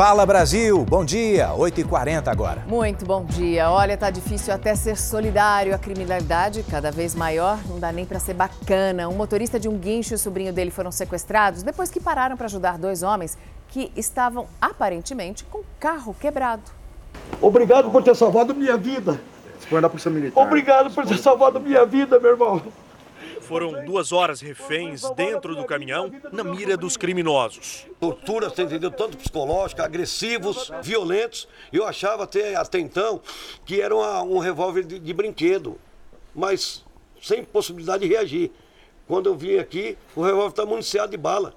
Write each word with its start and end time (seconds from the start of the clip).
Fala 0.00 0.24
Brasil, 0.24 0.82
bom 0.82 1.04
dia, 1.04 1.48
8h40 1.48 2.28
agora. 2.28 2.64
Muito 2.66 3.04
bom 3.04 3.22
dia. 3.22 3.70
Olha, 3.70 3.98
tá 3.98 4.08
difícil 4.08 4.54
até 4.54 4.74
ser 4.74 4.96
solidário. 4.96 5.74
A 5.74 5.78
criminalidade 5.78 6.64
cada 6.70 6.90
vez 6.90 7.14
maior, 7.14 7.58
não 7.68 7.78
dá 7.78 7.92
nem 7.92 8.06
para 8.06 8.18
ser 8.18 8.32
bacana. 8.32 9.10
Um 9.10 9.14
motorista 9.14 9.60
de 9.60 9.68
um 9.68 9.76
guincho 9.76 10.14
e 10.14 10.16
o 10.16 10.18
sobrinho 10.18 10.54
dele 10.54 10.70
foram 10.70 10.90
sequestrados 10.90 11.62
depois 11.62 11.90
que 11.90 12.00
pararam 12.00 12.34
para 12.34 12.46
ajudar 12.46 12.78
dois 12.78 13.02
homens 13.02 13.36
que 13.68 13.92
estavam 13.94 14.46
aparentemente 14.58 15.44
com 15.44 15.58
o 15.58 15.64
carro 15.78 16.16
quebrado. 16.18 16.62
Obrigado 17.38 17.90
por 17.90 18.02
ter 18.02 18.16
salvado 18.16 18.54
minha 18.54 18.78
vida. 18.78 19.20
Foi 19.68 19.82
da 19.82 19.90
Polícia 19.90 20.10
Militar. 20.10 20.42
Obrigado 20.42 20.94
por 20.94 21.04
ter 21.06 21.18
salvado 21.18 21.60
minha 21.60 21.84
vida, 21.84 22.18
meu 22.18 22.30
irmão. 22.30 22.62
Foram 23.50 23.84
duas 23.84 24.12
horas 24.12 24.40
reféns 24.40 25.02
dentro 25.16 25.56
do 25.56 25.64
caminhão, 25.64 26.08
na 26.30 26.44
mira 26.44 26.76
dos 26.76 26.96
criminosos. 26.96 27.84
Tortura, 27.98 28.48
você 28.48 28.62
entendeu? 28.62 28.92
Tanto 28.92 29.16
psicológica, 29.16 29.82
agressivos, 29.82 30.70
violentos. 30.84 31.48
Eu 31.72 31.84
achava 31.84 32.22
até, 32.22 32.54
até 32.54 32.78
então 32.78 33.20
que 33.66 33.80
era 33.80 33.92
uma, 33.92 34.22
um 34.22 34.38
revólver 34.38 34.84
de, 34.84 35.00
de 35.00 35.12
brinquedo, 35.12 35.76
mas 36.32 36.84
sem 37.20 37.42
possibilidade 37.42 38.06
de 38.06 38.14
reagir. 38.14 38.52
Quando 39.08 39.28
eu 39.28 39.34
vim 39.34 39.56
aqui, 39.56 39.98
o 40.14 40.22
revólver 40.22 40.50
está 40.50 40.64
municiado 40.64 41.10
de 41.10 41.16
bala. 41.16 41.52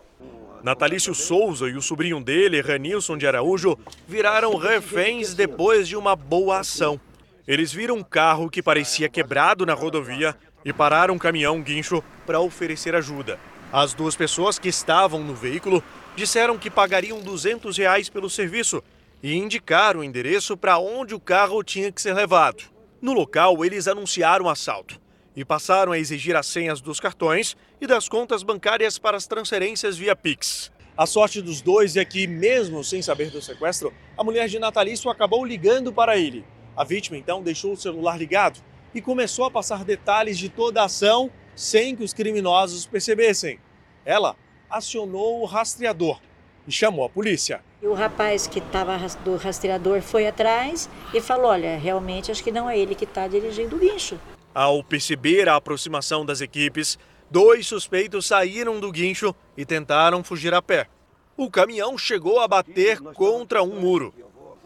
Natalício 0.64 1.14
Souza 1.14 1.70
e 1.70 1.76
o 1.76 1.82
sobrinho 1.82 2.20
dele, 2.20 2.60
Ranilson 2.60 3.20
de 3.20 3.28
Araújo, 3.28 3.78
viraram 4.08 4.58
reféns 4.58 5.36
depois 5.36 5.88
de 5.88 5.96
uma 5.96 6.16
boa 6.16 6.58
ação. 6.58 7.00
Eles 7.48 7.72
viram 7.72 7.98
um 7.98 8.04
carro 8.04 8.50
que 8.50 8.64
parecia 8.64 9.10
quebrado 9.10 9.64
na 9.64 9.74
rodovia 9.76 10.36
e 10.66 10.72
pararam 10.72 11.16
um 11.16 11.20
caminhão 11.20 11.62
guincho 11.62 12.04
para 12.26 12.40
oferecer 12.40 12.96
ajuda. 12.96 13.40
As 13.72 13.94
duas 13.94 14.16
pessoas 14.16 14.60
que 14.60 14.70
estavam 14.70 15.24
no 15.24 15.34
veículo 15.34 15.84
disseram 16.16 16.58
que 16.58 16.70
pagariam 16.70 17.20
200 17.20 17.76
reais 17.78 18.08
pelo 18.08 18.30
serviço 18.30 18.84
e 19.22 19.36
indicaram 19.36 20.02
o 20.02 20.04
endereço 20.04 20.56
para 20.56 20.78
onde 20.78 21.16
o 21.16 21.20
carro 21.20 21.64
tinha 21.64 21.92
que 21.92 22.02
ser 22.02 22.14
levado. 22.14 22.64
No 23.02 23.14
local, 23.14 23.66
eles 23.66 23.88
anunciaram 23.88 24.46
o 24.46 24.50
assalto 24.50 25.02
e 25.36 25.44
passaram 25.44 25.92
a 25.92 25.98
exigir 25.98 26.36
as 26.36 26.46
senhas 26.46 26.80
dos 26.82 27.00
cartões 27.00 27.58
e 27.82 27.88
das 27.88 28.08
contas 28.08 28.44
bancárias 28.44 29.00
para 29.00 29.18
as 29.18 29.26
transferências 29.26 29.98
via 29.98 30.16
Pix. 30.16 30.72
A 30.96 31.08
sorte 31.08 31.42
dos 31.42 31.60
dois 31.60 31.98
é 31.98 32.06
que, 32.06 32.28
mesmo 32.28 32.84
sem 32.84 33.02
saber 33.02 33.32
do 33.32 33.42
sequestro, 33.42 33.92
a 34.16 34.24
mulher 34.24 34.48
de 34.48 34.60
Natalício 34.60 35.10
acabou 35.10 35.44
ligando 35.44 35.92
para 35.92 36.16
ele. 36.16 36.46
A 36.78 36.84
vítima 36.84 37.18
então 37.18 37.42
deixou 37.42 37.74
o 37.74 37.78
celular 37.78 38.18
ligado 38.18 38.60
e 38.94 39.02
começou 39.02 39.46
a 39.46 39.52
passar 39.52 39.84
detalhes 39.84 40.38
de 40.38 40.50
toda 40.50 40.82
a 40.82 40.86
ação 40.86 41.32
sem 41.56 41.96
que 41.96 42.04
os 42.04 42.14
criminosos 42.14 42.86
percebessem. 42.86 43.60
Ela 44.06 44.36
acionou 44.70 45.42
o 45.42 45.46
rastreador 45.46 46.20
e 46.68 46.72
chamou 46.72 47.06
a 47.06 47.10
polícia. 47.10 47.62
E 47.82 47.88
o 47.88 47.94
rapaz 47.94 48.48
que 48.48 48.60
estava 48.60 48.98
do 49.24 49.36
rastreador 49.36 50.02
foi 50.02 50.28
atrás 50.28 50.90
e 51.14 51.20
falou: 51.20 51.48
Olha, 51.48 51.78
realmente 51.78 52.32
acho 52.32 52.44
que 52.44 52.52
não 52.52 52.70
é 52.70 52.78
ele 52.78 52.96
que 52.96 53.04
está 53.04 53.28
dirigindo 53.28 53.76
o 53.76 53.80
guincho. 53.80 54.20
Ao 54.54 54.84
perceber 54.84 55.50
a 55.50 55.56
aproximação 55.56 56.26
das 56.26 56.40
equipes, 56.40 56.98
dois 57.30 57.68
suspeitos 57.68 58.28
saíram 58.28 58.80
do 58.80 58.92
guincho 58.92 59.36
e 59.58 59.66
tentaram 59.66 60.24
fugir 60.24 60.54
a 60.54 60.62
pé. 60.62 60.88
O 61.36 61.50
caminhão 61.50 61.98
chegou 61.98 62.40
a 62.40 62.48
bater 62.48 63.00
contra 63.02 63.64
um 63.64 63.80
muro. 63.80 64.14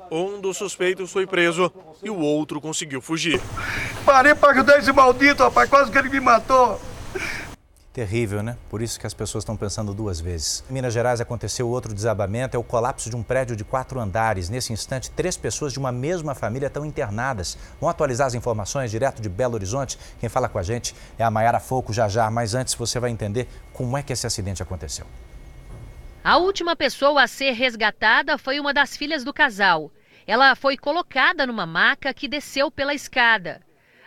Um 0.09 0.39
dos 0.39 0.57
suspeitos 0.57 1.11
foi 1.11 1.27
preso 1.27 1.71
e 2.01 2.09
o 2.09 2.17
outro 2.17 2.61
conseguiu 2.61 3.01
fugir. 3.01 3.41
Parei 4.05 4.33
para 4.33 4.51
ajudar 4.51 4.79
esse 4.79 4.91
maldito, 4.91 5.43
rapaz. 5.43 5.69
Quase 5.69 5.91
que 5.91 5.97
ele 5.97 6.09
me 6.09 6.19
matou. 6.19 6.79
Terrível, 7.91 8.43
né? 8.43 8.55
Por 8.69 8.79
isso 8.79 8.99
que 8.99 9.07
as 9.07 9.13
pessoas 9.13 9.41
estão 9.41 9.57
pensando 9.57 9.91
duas 9.91 10.19
vezes. 10.19 10.63
Em 10.69 10.73
Minas 10.73 10.93
Gerais 10.93 11.19
aconteceu 11.19 11.67
outro 11.67 11.95
desabamento, 11.95 12.55
é 12.55 12.59
o 12.59 12.63
colapso 12.63 13.09
de 13.09 13.15
um 13.15 13.23
prédio 13.23 13.55
de 13.55 13.63
quatro 13.63 13.99
andares. 13.99 14.49
Nesse 14.49 14.71
instante, 14.71 15.09
três 15.09 15.35
pessoas 15.35 15.73
de 15.73 15.79
uma 15.79 15.91
mesma 15.91 16.35
família 16.35 16.67
estão 16.67 16.85
internadas. 16.85 17.57
Vão 17.81 17.89
atualizar 17.89 18.27
as 18.27 18.35
informações 18.35 18.91
direto 18.91 19.19
de 19.19 19.27
Belo 19.27 19.55
Horizonte. 19.55 19.97
Quem 20.19 20.29
fala 20.29 20.47
com 20.47 20.59
a 20.59 20.63
gente 20.63 20.95
é 21.17 21.23
a 21.23 21.31
Maiara 21.31 21.59
Foco 21.59 21.91
já 21.91 22.07
já, 22.07 22.29
mas 22.29 22.53
antes 22.53 22.75
você 22.75 22.99
vai 22.99 23.09
entender 23.09 23.47
como 23.73 23.97
é 23.97 24.03
que 24.03 24.13
esse 24.13 24.27
acidente 24.27 24.61
aconteceu. 24.61 25.07
A 26.23 26.37
última 26.37 26.75
pessoa 26.75 27.23
a 27.23 27.27
ser 27.27 27.51
resgatada 27.51 28.37
foi 28.37 28.59
uma 28.59 28.73
das 28.73 28.97
filhas 28.97 29.23
do 29.23 29.33
casal. 29.33 29.91
Ela 30.25 30.55
foi 30.55 30.75
colocada 30.75 31.45
numa 31.45 31.65
maca 31.65 32.13
que 32.13 32.27
desceu 32.27 32.69
pela 32.69 32.93
escada. 32.93 33.61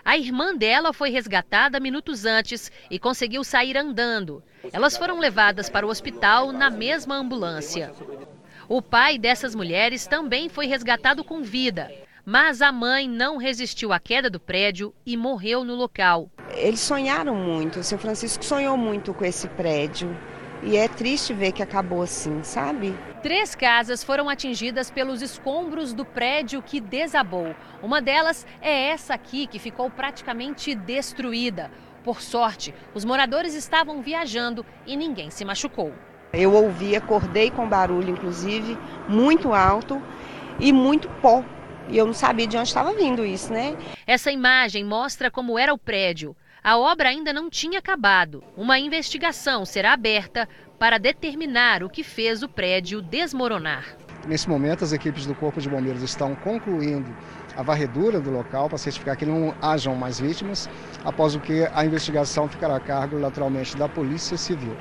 A 0.05 0.19
irmã 0.19 0.55
dela 0.55 0.93
foi 0.93 1.11
resgatada 1.11 1.81
minutos 1.81 2.25
antes 2.25 2.71
e 2.91 2.99
conseguiu 2.99 3.45
sair 3.45 3.77
andando. 3.77 4.43
Elas 4.73 4.97
foram 4.97 5.19
levadas 5.19 5.71
para 5.71 5.87
o 5.87 5.91
hospital 5.91 6.53
na 6.53 6.69
mesma 6.71 7.17
ambulância. 7.17 7.93
O 8.69 8.83
pai 8.83 9.19
dessas 9.19 9.55
mulheres 9.55 10.07
também 10.07 10.49
foi 10.49 10.67
resgatado 10.67 11.25
com 11.25 11.43
vida, 11.43 11.91
mas 12.25 12.63
a 12.63 12.71
mãe 12.71 13.09
não 13.09 13.37
resistiu 13.37 13.93
à 13.93 13.99
queda 13.99 14.31
do 14.31 14.39
prédio 14.39 14.95
e 15.05 15.17
morreu 15.17 15.65
no 15.65 15.75
local. 15.75 16.31
Eles 16.51 16.81
sonharam 16.81 17.35
muito, 17.35 17.81
o 17.81 17.83
seu 17.83 17.99
Francisco 17.99 18.45
sonhou 18.45 18.77
muito 18.77 19.13
com 19.15 19.25
esse 19.25 19.49
prédio. 19.49 20.17
E 20.63 20.77
é 20.77 20.89
triste 20.89 21.33
ver 21.33 21.53
que 21.53 21.63
acabou 21.63 22.03
assim, 22.03 22.43
sabe? 22.43 22.95
Três 23.23 23.55
casas 23.55 24.05
foram 24.05 24.29
atingidas 24.29 24.91
pelos 24.91 25.23
escombros 25.23 25.95
do 25.95 26.05
prédio 26.05 26.63
que 26.63 26.81
desabou. 26.81 27.55
Uma 27.83 28.03
delas 28.03 28.47
é 28.61 28.89
essa 28.89 29.15
aqui, 29.15 29.47
que 29.47 29.59
ficou 29.59 29.89
praticamente 29.89 30.75
destruída. 30.75 31.71
Por 32.05 32.21
sorte, 32.21 32.75
os 32.95 33.05
moradores 33.05 33.55
estavam 33.55 34.03
viajando 34.03 34.65
e 34.87 34.97
ninguém 34.97 35.31
se 35.31 35.45
machucou. 35.47 35.95
Eu 36.33 36.53
ouvi, 36.53 36.95
acordei 36.95 37.51
com 37.51 37.67
barulho, 37.67 38.11
inclusive, 38.11 38.77
muito 39.09 39.55
alto 39.55 40.01
e 40.59 40.73
muito 40.73 41.09
pó. 41.23 41.43
E 41.89 41.97
eu 41.97 42.07
não 42.07 42.15
sabia 42.15 42.47
de 42.47 42.57
onde 42.57 42.69
estava 42.69 42.93
vindo 42.93 43.25
isso, 43.25 43.53
né? 43.53 43.77
Essa 44.07 44.31
imagem 44.31 44.85
mostra 44.85 45.31
como 45.31 45.59
era 45.59 45.73
o 45.75 45.79
prédio. 45.79 46.37
A 46.63 46.77
obra 46.77 47.09
ainda 47.09 47.33
não 47.33 47.49
tinha 47.49 47.79
acabado. 47.79 48.45
Uma 48.55 48.79
investigação 48.79 49.65
será 49.65 49.95
aberta 49.95 50.47
para 50.79 50.99
determinar 50.99 51.83
o 51.83 51.89
que 51.89 52.03
fez 52.03 52.43
o 52.43 52.49
prédio 52.49 53.01
desmoronar. 53.01 53.97
Nesse 54.27 54.47
momento, 54.47 54.85
as 54.85 54.93
equipes 54.93 55.25
do 55.25 55.35
Corpo 55.35 55.59
de 55.59 55.71
Bombeiros 55.71 56.03
estão 56.03 56.35
concluindo 56.35 57.17
a 57.57 57.63
varredura 57.63 58.21
do 58.21 58.31
local 58.31 58.69
para 58.69 58.77
certificar 58.77 59.17
que 59.17 59.25
não 59.25 59.55
hajam 59.63 59.95
mais 59.95 60.21
vítimas, 60.21 60.69
após 61.03 61.35
o 61.35 61.41
que 61.41 61.67
a 61.73 61.85
investigação 61.85 62.47
ficará 62.47 62.77
a 62.77 62.81
cargo 62.81 63.19
naturalmente 63.19 63.75
da 63.77 63.89
Polícia 63.89 64.37
Civil. 64.37 64.77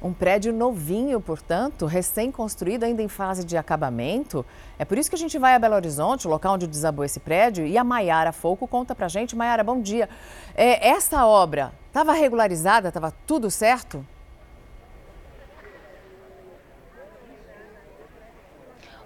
Um 0.00 0.12
prédio 0.12 0.52
novinho, 0.52 1.20
portanto, 1.20 1.84
recém-construído, 1.84 2.84
ainda 2.84 3.02
em 3.02 3.08
fase 3.08 3.44
de 3.44 3.56
acabamento. 3.56 4.46
É 4.78 4.84
por 4.84 4.96
isso 4.96 5.10
que 5.10 5.16
a 5.16 5.18
gente 5.18 5.36
vai 5.38 5.54
a 5.54 5.58
Belo 5.58 5.74
Horizonte, 5.74 6.28
o 6.28 6.30
local 6.30 6.54
onde 6.54 6.68
desabou 6.68 7.04
esse 7.04 7.18
prédio, 7.18 7.66
e 7.66 7.76
a 7.76 7.82
Maiara 7.82 8.30
Foco 8.30 8.68
conta 8.68 8.94
pra 8.94 9.08
gente. 9.08 9.34
Maiara, 9.34 9.64
bom 9.64 9.80
dia. 9.80 10.08
É, 10.54 10.88
essa 10.88 11.26
obra 11.26 11.72
estava 11.88 12.12
regularizada, 12.12 12.88
estava 12.88 13.12
tudo 13.26 13.50
certo? 13.50 14.06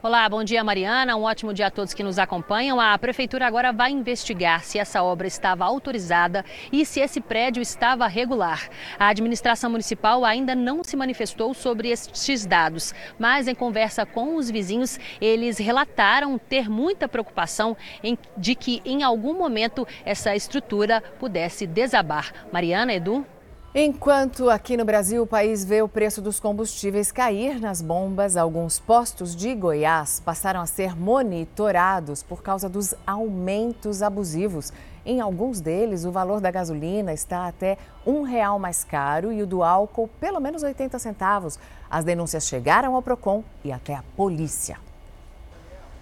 Olá, 0.04 0.28
bom 0.28 0.42
dia 0.42 0.64
Mariana, 0.64 1.16
um 1.16 1.22
ótimo 1.22 1.54
dia 1.54 1.68
a 1.68 1.70
todos 1.70 1.94
que 1.94 2.02
nos 2.02 2.18
acompanham. 2.18 2.80
A 2.80 2.98
prefeitura 2.98 3.46
agora 3.46 3.72
vai 3.72 3.92
investigar 3.92 4.64
se 4.64 4.76
essa 4.76 5.00
obra 5.00 5.28
estava 5.28 5.64
autorizada 5.64 6.44
e 6.72 6.84
se 6.84 6.98
esse 6.98 7.20
prédio 7.20 7.62
estava 7.62 8.08
regular. 8.08 8.68
A 8.98 9.06
administração 9.06 9.70
municipal 9.70 10.24
ainda 10.24 10.56
não 10.56 10.82
se 10.82 10.96
manifestou 10.96 11.54
sobre 11.54 11.88
estes 11.88 12.44
dados, 12.44 12.92
mas 13.16 13.46
em 13.46 13.54
conversa 13.54 14.04
com 14.04 14.34
os 14.34 14.50
vizinhos, 14.50 14.98
eles 15.20 15.56
relataram 15.58 16.36
ter 16.36 16.68
muita 16.68 17.06
preocupação 17.06 17.76
em, 18.02 18.18
de 18.36 18.56
que 18.56 18.82
em 18.84 19.04
algum 19.04 19.34
momento 19.34 19.86
essa 20.04 20.34
estrutura 20.34 21.00
pudesse 21.20 21.64
desabar. 21.64 22.32
Mariana, 22.50 22.92
Edu? 22.92 23.24
Enquanto 23.74 24.50
aqui 24.50 24.76
no 24.76 24.84
Brasil 24.84 25.22
o 25.22 25.26
país 25.26 25.64
vê 25.64 25.80
o 25.80 25.88
preço 25.88 26.20
dos 26.20 26.38
combustíveis 26.38 27.10
cair 27.10 27.58
nas 27.58 27.80
bombas, 27.80 28.36
alguns 28.36 28.78
postos 28.78 29.34
de 29.34 29.54
Goiás 29.54 30.20
passaram 30.20 30.60
a 30.60 30.66
ser 30.66 30.94
monitorados 30.94 32.22
por 32.22 32.42
causa 32.42 32.68
dos 32.68 32.94
aumentos 33.06 34.02
abusivos. 34.02 34.74
Em 35.06 35.22
alguns 35.22 35.58
deles, 35.58 36.04
o 36.04 36.12
valor 36.12 36.38
da 36.38 36.50
gasolina 36.50 37.14
está 37.14 37.48
até 37.48 37.78
um 38.06 38.24
real 38.24 38.58
mais 38.58 38.84
caro 38.84 39.32
e 39.32 39.40
o 39.40 39.46
do 39.46 39.62
álcool 39.62 40.10
pelo 40.20 40.38
menos 40.38 40.62
80 40.62 40.98
centavos. 40.98 41.58
As 41.88 42.04
denúncias 42.04 42.46
chegaram 42.46 42.94
ao 42.94 43.00
Procon 43.00 43.42
e 43.64 43.72
até 43.72 43.94
a 43.94 44.04
polícia. 44.14 44.76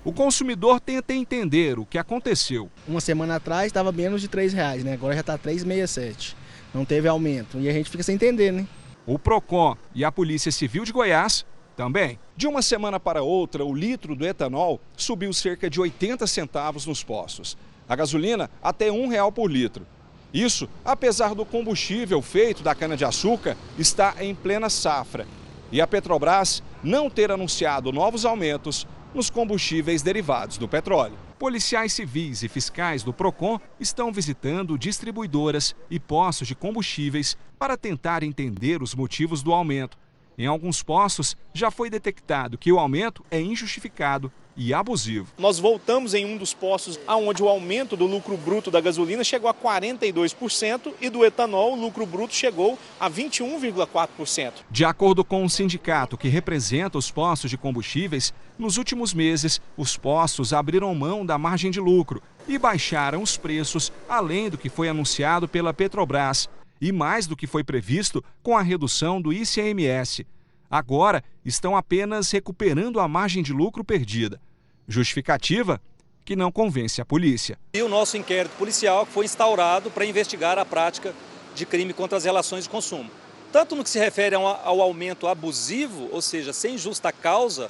O 0.04 0.12
consumidor 0.12 0.80
tenta 0.80 1.14
entender 1.14 1.78
o 1.78 1.86
que 1.86 1.98
aconteceu. 1.98 2.68
Uma 2.88 3.00
semana 3.00 3.36
atrás 3.36 3.66
estava 3.66 3.92
menos 3.92 4.20
de 4.20 4.26
três 4.26 4.52
reais, 4.52 4.82
né? 4.82 4.94
Agora 4.94 5.14
já 5.14 5.20
está 5.20 5.38
3,67 5.38 6.39
não 6.74 6.84
teve 6.84 7.08
aumento. 7.08 7.58
E 7.58 7.68
a 7.68 7.72
gente 7.72 7.90
fica 7.90 8.02
sem 8.02 8.14
entender, 8.14 8.52
né? 8.52 8.66
O 9.06 9.18
PROCON 9.18 9.76
e 9.94 10.04
a 10.04 10.12
Polícia 10.12 10.52
Civil 10.52 10.84
de 10.84 10.92
Goiás 10.92 11.44
também. 11.76 12.18
De 12.36 12.46
uma 12.46 12.62
semana 12.62 13.00
para 13.00 13.22
outra, 13.22 13.64
o 13.64 13.74
litro 13.74 14.14
do 14.14 14.26
etanol 14.26 14.80
subiu 14.96 15.32
cerca 15.32 15.68
de 15.68 15.80
80 15.80 16.26
centavos 16.26 16.86
nos 16.86 17.02
postos. 17.02 17.56
A 17.88 17.96
gasolina 17.96 18.50
até 18.62 18.92
um 18.92 19.08
real 19.08 19.32
por 19.32 19.50
litro. 19.50 19.86
Isso, 20.32 20.68
apesar 20.84 21.34
do 21.34 21.44
combustível 21.44 22.22
feito 22.22 22.62
da 22.62 22.74
cana-de-açúcar 22.74 23.56
estar 23.78 24.22
em 24.22 24.34
plena 24.34 24.70
safra. 24.70 25.26
e 25.72 25.80
a 25.80 25.86
Petrobras 25.86 26.62
não 26.82 27.08
ter 27.08 27.30
anunciado 27.30 27.92
novos 27.92 28.24
aumentos 28.24 28.86
nos 29.14 29.30
combustíveis 29.30 30.02
derivados 30.02 30.58
do 30.58 30.68
petróleo. 30.68 31.29
Policiais 31.40 31.94
civis 31.94 32.42
e 32.42 32.50
fiscais 32.50 33.02
do 33.02 33.14
Procon 33.14 33.58
estão 33.80 34.12
visitando 34.12 34.76
distribuidoras 34.76 35.74
e 35.88 35.98
postos 35.98 36.46
de 36.46 36.54
combustíveis 36.54 37.34
para 37.58 37.78
tentar 37.78 38.22
entender 38.22 38.82
os 38.82 38.94
motivos 38.94 39.42
do 39.42 39.50
aumento. 39.50 39.96
Em 40.40 40.46
alguns 40.46 40.82
postos, 40.82 41.36
já 41.52 41.70
foi 41.70 41.90
detectado 41.90 42.56
que 42.56 42.72
o 42.72 42.78
aumento 42.78 43.22
é 43.30 43.38
injustificado 43.38 44.32
e 44.56 44.72
abusivo. 44.72 45.26
Nós 45.38 45.58
voltamos 45.58 46.14
em 46.14 46.24
um 46.24 46.38
dos 46.38 46.54
postos 46.54 46.98
onde 47.06 47.42
o 47.42 47.48
aumento 47.48 47.94
do 47.94 48.06
lucro 48.06 48.38
bruto 48.38 48.70
da 48.70 48.80
gasolina 48.80 49.22
chegou 49.22 49.50
a 49.50 49.54
42% 49.54 50.94
e 50.98 51.10
do 51.10 51.26
etanol 51.26 51.74
o 51.74 51.78
lucro 51.78 52.06
bruto 52.06 52.34
chegou 52.34 52.78
a 52.98 53.10
21,4%. 53.10 54.52
De 54.70 54.82
acordo 54.82 55.22
com 55.22 55.42
o 55.42 55.44
um 55.44 55.48
sindicato 55.48 56.16
que 56.16 56.28
representa 56.28 56.96
os 56.96 57.10
postos 57.10 57.50
de 57.50 57.58
combustíveis, 57.58 58.32
nos 58.58 58.78
últimos 58.78 59.12
meses 59.12 59.60
os 59.76 59.98
postos 59.98 60.54
abriram 60.54 60.94
mão 60.94 61.26
da 61.26 61.36
margem 61.36 61.70
de 61.70 61.80
lucro 61.80 62.22
e 62.48 62.56
baixaram 62.56 63.22
os 63.22 63.36
preços 63.36 63.92
além 64.08 64.48
do 64.48 64.56
que 64.56 64.70
foi 64.70 64.88
anunciado 64.88 65.46
pela 65.46 65.74
Petrobras 65.74 66.48
e 66.80 66.92
mais 66.92 67.26
do 67.26 67.36
que 67.36 67.46
foi 67.46 67.62
previsto 67.62 68.24
com 68.42 68.56
a 68.56 68.62
redução 68.62 69.20
do 69.20 69.32
ICMS. 69.32 70.26
Agora 70.70 71.22
estão 71.44 71.76
apenas 71.76 72.30
recuperando 72.30 73.00
a 73.00 73.08
margem 73.08 73.42
de 73.42 73.52
lucro 73.52 73.84
perdida. 73.84 74.40
Justificativa 74.88 75.80
que 76.24 76.36
não 76.36 76.52
convence 76.52 77.00
a 77.00 77.04
polícia. 77.04 77.58
E 77.74 77.82
o 77.82 77.88
nosso 77.88 78.16
inquérito 78.16 78.56
policial 78.56 79.04
foi 79.04 79.24
instaurado 79.24 79.90
para 79.90 80.04
investigar 80.04 80.58
a 80.58 80.64
prática 80.64 81.12
de 81.54 81.66
crime 81.66 81.92
contra 81.92 82.16
as 82.16 82.24
relações 82.24 82.64
de 82.64 82.70
consumo. 82.70 83.10
Tanto 83.52 83.74
no 83.74 83.82
que 83.82 83.90
se 83.90 83.98
refere 83.98 84.36
ao 84.36 84.80
aumento 84.80 85.26
abusivo, 85.26 86.08
ou 86.12 86.22
seja, 86.22 86.52
sem 86.52 86.78
justa 86.78 87.10
causa 87.10 87.68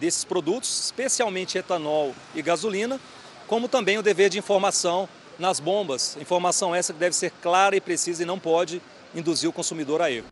desses 0.00 0.24
produtos, 0.24 0.86
especialmente 0.86 1.56
etanol 1.56 2.14
e 2.34 2.42
gasolina, 2.42 2.98
como 3.46 3.68
também 3.68 3.96
o 3.96 4.02
dever 4.02 4.28
de 4.28 4.38
informação 4.38 5.08
nas 5.40 5.58
bombas. 5.58 6.16
Informação 6.20 6.74
essa 6.74 6.92
que 6.92 6.98
deve 6.98 7.16
ser 7.16 7.32
clara 7.42 7.74
e 7.74 7.80
precisa 7.80 8.22
e 8.22 8.26
não 8.26 8.38
pode 8.38 8.80
induzir 9.14 9.48
o 9.48 9.52
consumidor 9.52 10.00
a 10.02 10.10
erro. 10.10 10.26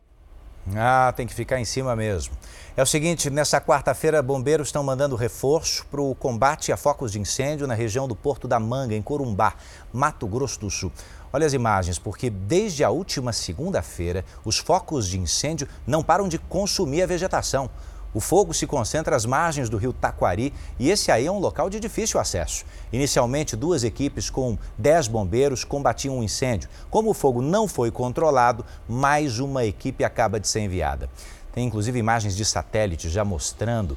Ah, 0.75 1.11
tem 1.15 1.25
que 1.25 1.33
ficar 1.33 1.59
em 1.59 1.65
cima 1.65 1.95
mesmo. 1.95 2.35
É 2.77 2.83
o 2.83 2.85
seguinte, 2.85 3.29
nessa 3.29 3.59
quarta-feira, 3.59 4.21
bombeiros 4.21 4.67
estão 4.67 4.83
mandando 4.83 5.15
reforço 5.15 5.85
para 5.87 6.01
o 6.01 6.13
combate 6.13 6.71
a 6.71 6.77
focos 6.77 7.11
de 7.11 7.19
incêndio 7.19 7.65
na 7.65 7.73
região 7.73 8.07
do 8.07 8.15
Porto 8.15 8.47
da 8.47 8.59
Manga, 8.59 8.95
em 8.95 9.01
Corumbá, 9.01 9.55
Mato 9.91 10.27
Grosso 10.27 10.59
do 10.59 10.69
Sul. 10.69 10.91
Olha 11.33 11.45
as 11.45 11.53
imagens, 11.53 11.99
porque 11.99 12.29
desde 12.29 12.83
a 12.83 12.89
última 12.89 13.33
segunda-feira, 13.33 14.23
os 14.45 14.57
focos 14.57 15.07
de 15.07 15.19
incêndio 15.19 15.67
não 15.85 16.03
param 16.03 16.27
de 16.27 16.37
consumir 16.37 17.01
a 17.01 17.07
vegetação. 17.07 17.69
O 18.13 18.19
fogo 18.19 18.53
se 18.53 18.65
concentra 18.65 19.15
às 19.15 19.25
margens 19.25 19.69
do 19.69 19.77
rio 19.77 19.93
Taquari 19.93 20.51
e 20.79 20.89
esse 20.89 21.11
aí 21.11 21.27
é 21.27 21.31
um 21.31 21.37
local 21.37 21.69
de 21.69 21.79
difícil 21.79 22.19
acesso. 22.19 22.65
Inicialmente, 22.91 23.55
duas 23.55 23.83
equipes 23.83 24.29
com 24.29 24.57
10 24.79 25.07
bombeiros 25.07 25.63
combatiam 25.63 26.15
o 26.15 26.19
um 26.19 26.23
incêndio. 26.23 26.69
Como 26.89 27.11
o 27.11 27.13
fogo 27.13 27.41
não 27.41 27.67
foi 27.67 27.91
controlado, 27.91 28.65
mais 28.87 29.39
uma 29.39 29.63
equipe 29.63 30.03
acaba 30.03 30.39
de 30.39 30.47
ser 30.47 30.61
enviada. 30.61 31.07
Tem 31.53 31.67
inclusive 31.67 31.99
imagens 31.99 32.35
de 32.35 32.43
satélite 32.43 33.09
já 33.09 33.23
mostrando 33.23 33.95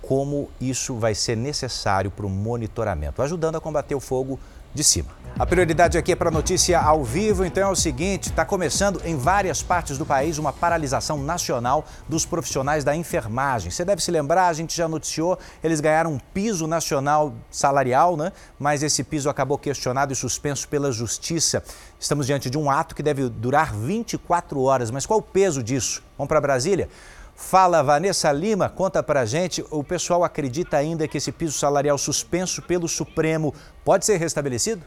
como 0.00 0.50
isso 0.60 0.96
vai 0.96 1.14
ser 1.14 1.36
necessário 1.36 2.10
para 2.10 2.26
o 2.26 2.28
monitoramento, 2.28 3.22
ajudando 3.22 3.56
a 3.56 3.60
combater 3.60 3.94
o 3.94 4.00
fogo 4.00 4.40
de 4.74 4.84
cima. 4.84 5.22
A 5.38 5.46
prioridade 5.46 5.96
aqui 5.96 6.12
é 6.12 6.14
para 6.14 6.30
notícia 6.30 6.78
ao 6.78 7.02
vivo, 7.02 7.42
então 7.42 7.66
é 7.66 7.72
o 7.72 7.74
seguinte: 7.74 8.28
está 8.28 8.44
começando 8.44 9.00
em 9.02 9.16
várias 9.16 9.62
partes 9.62 9.96
do 9.96 10.04
país 10.04 10.36
uma 10.36 10.52
paralisação 10.52 11.22
nacional 11.22 11.86
dos 12.06 12.26
profissionais 12.26 12.84
da 12.84 12.94
enfermagem. 12.94 13.70
Você 13.70 13.82
deve 13.82 14.02
se 14.02 14.10
lembrar, 14.10 14.48
a 14.48 14.52
gente 14.52 14.76
já 14.76 14.86
noticiou, 14.86 15.38
eles 15.64 15.80
ganharam 15.80 16.12
um 16.12 16.18
piso 16.34 16.66
nacional 16.66 17.32
salarial, 17.50 18.14
né? 18.14 18.30
Mas 18.58 18.82
esse 18.82 19.02
piso 19.02 19.30
acabou 19.30 19.56
questionado 19.56 20.12
e 20.12 20.16
suspenso 20.16 20.68
pela 20.68 20.92
justiça. 20.92 21.64
Estamos 21.98 22.26
diante 22.26 22.50
de 22.50 22.58
um 22.58 22.70
ato 22.70 22.94
que 22.94 23.02
deve 23.02 23.30
durar 23.30 23.74
24 23.74 24.60
horas. 24.60 24.90
Mas 24.90 25.06
qual 25.06 25.20
o 25.20 25.22
peso 25.22 25.62
disso? 25.62 26.02
Vamos 26.18 26.28
para 26.28 26.42
Brasília? 26.42 26.90
Fala, 27.34 27.82
Vanessa 27.82 28.30
Lima, 28.30 28.68
conta 28.68 29.02
pra 29.02 29.24
gente. 29.24 29.64
O 29.70 29.82
pessoal 29.82 30.24
acredita 30.24 30.76
ainda 30.76 31.08
que 31.08 31.18
esse 31.18 31.32
piso 31.32 31.58
salarial 31.58 31.98
suspenso 31.98 32.62
pelo 32.62 32.88
Supremo 32.88 33.54
pode 33.84 34.06
ser 34.06 34.16
restabelecido? 34.18 34.84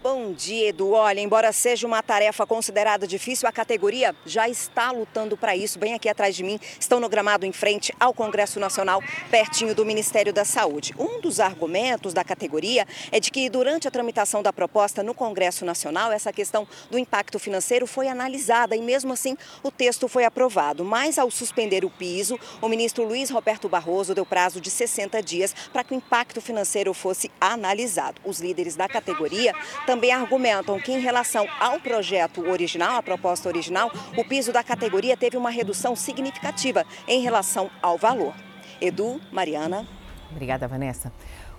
Bom 0.00 0.32
dia, 0.32 0.68
Edu. 0.68 0.92
Olha, 0.92 1.18
embora 1.18 1.52
seja 1.52 1.84
uma 1.84 2.00
tarefa 2.00 2.46
considerada 2.46 3.04
difícil, 3.04 3.48
a 3.48 3.52
categoria 3.52 4.14
já 4.24 4.48
está 4.48 4.92
lutando 4.92 5.36
para 5.36 5.56
isso. 5.56 5.76
Bem 5.76 5.92
aqui 5.92 6.08
atrás 6.08 6.36
de 6.36 6.44
mim, 6.44 6.60
estão 6.78 7.00
no 7.00 7.08
gramado 7.08 7.44
em 7.44 7.50
frente 7.50 7.92
ao 7.98 8.14
Congresso 8.14 8.60
Nacional, 8.60 9.02
pertinho 9.28 9.74
do 9.74 9.84
Ministério 9.84 10.32
da 10.32 10.44
Saúde. 10.44 10.94
Um 10.96 11.20
dos 11.20 11.40
argumentos 11.40 12.14
da 12.14 12.22
categoria 12.22 12.86
é 13.10 13.18
de 13.18 13.28
que 13.32 13.50
durante 13.50 13.88
a 13.88 13.90
tramitação 13.90 14.40
da 14.40 14.52
proposta 14.52 15.02
no 15.02 15.12
Congresso 15.12 15.64
Nacional, 15.64 16.12
essa 16.12 16.32
questão 16.32 16.66
do 16.88 16.96
impacto 16.96 17.40
financeiro 17.40 17.84
foi 17.84 18.06
analisada 18.06 18.76
e 18.76 18.80
mesmo 18.80 19.12
assim 19.12 19.36
o 19.64 19.70
texto 19.72 20.06
foi 20.06 20.24
aprovado. 20.24 20.84
Mas 20.84 21.18
ao 21.18 21.28
suspender 21.28 21.84
o 21.84 21.90
piso, 21.90 22.38
o 22.62 22.68
ministro 22.68 23.02
Luiz 23.02 23.30
Roberto 23.30 23.68
Barroso 23.68 24.14
deu 24.14 24.24
prazo 24.24 24.60
de 24.60 24.70
60 24.70 25.20
dias 25.24 25.52
para 25.72 25.82
que 25.82 25.92
o 25.92 25.96
impacto 25.96 26.40
financeiro 26.40 26.94
fosse 26.94 27.32
analisado. 27.40 28.20
Os 28.24 28.38
líderes 28.38 28.76
da 28.76 28.88
categoria 28.88 29.52
também 29.88 30.12
argumentam 30.12 30.78
que, 30.78 30.92
em 30.92 31.00
relação 31.00 31.46
ao 31.58 31.80
projeto 31.80 32.46
original, 32.46 32.98
a 32.98 33.02
proposta 33.02 33.48
original, 33.48 33.90
o 34.18 34.22
piso 34.22 34.52
da 34.52 34.62
categoria 34.62 35.16
teve 35.16 35.34
uma 35.34 35.48
redução 35.48 35.96
significativa 35.96 36.84
em 37.06 37.22
relação 37.22 37.70
ao 37.80 37.96
valor. 37.96 38.34
Edu, 38.82 39.18
Mariana. 39.32 39.88
Obrigada, 40.30 40.68
Vanessa. 40.68 41.10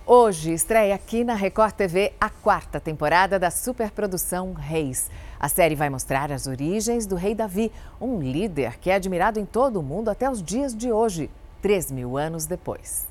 Hoje 0.05 0.53
estreia 0.53 0.93
aqui 0.93 1.23
na 1.23 1.33
Record 1.33 1.73
TV 1.73 2.13
a 2.21 2.29
quarta 2.29 2.79
temporada 2.79 3.39
da 3.39 3.49
superprodução 3.49 4.53
Reis. 4.53 5.09
A 5.39 5.49
série 5.49 5.73
vai 5.73 5.89
mostrar 5.89 6.31
as 6.31 6.45
origens 6.45 7.07
do 7.07 7.15
rei 7.15 7.33
Davi, 7.33 7.71
um 7.99 8.21
líder 8.21 8.77
que 8.77 8.91
é 8.91 8.93
admirado 8.93 9.39
em 9.39 9.45
todo 9.45 9.79
o 9.79 9.83
mundo 9.83 10.07
até 10.07 10.29
os 10.29 10.43
dias 10.43 10.75
de 10.75 10.91
hoje, 10.91 11.31
3 11.63 11.91
mil 11.91 12.15
anos 12.15 12.45
depois. 12.45 13.07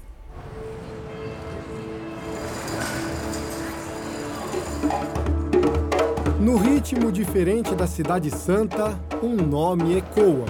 No 6.48 6.56
ritmo 6.56 7.12
diferente 7.12 7.74
da 7.74 7.86
Cidade 7.86 8.30
Santa, 8.30 8.98
um 9.22 9.34
nome 9.36 9.98
ecoa. 9.98 10.46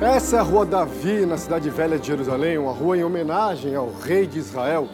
Essa 0.00 0.36
é 0.36 0.38
a 0.38 0.42
Rua 0.42 0.64
Davi, 0.64 1.26
na 1.26 1.36
cidade 1.36 1.68
velha 1.68 1.98
de 1.98 2.06
Jerusalém, 2.06 2.56
uma 2.56 2.72
rua 2.72 2.96
em 2.96 3.04
homenagem 3.04 3.74
ao 3.74 3.92
rei 3.92 4.26
de 4.26 4.38
Israel. 4.38 4.88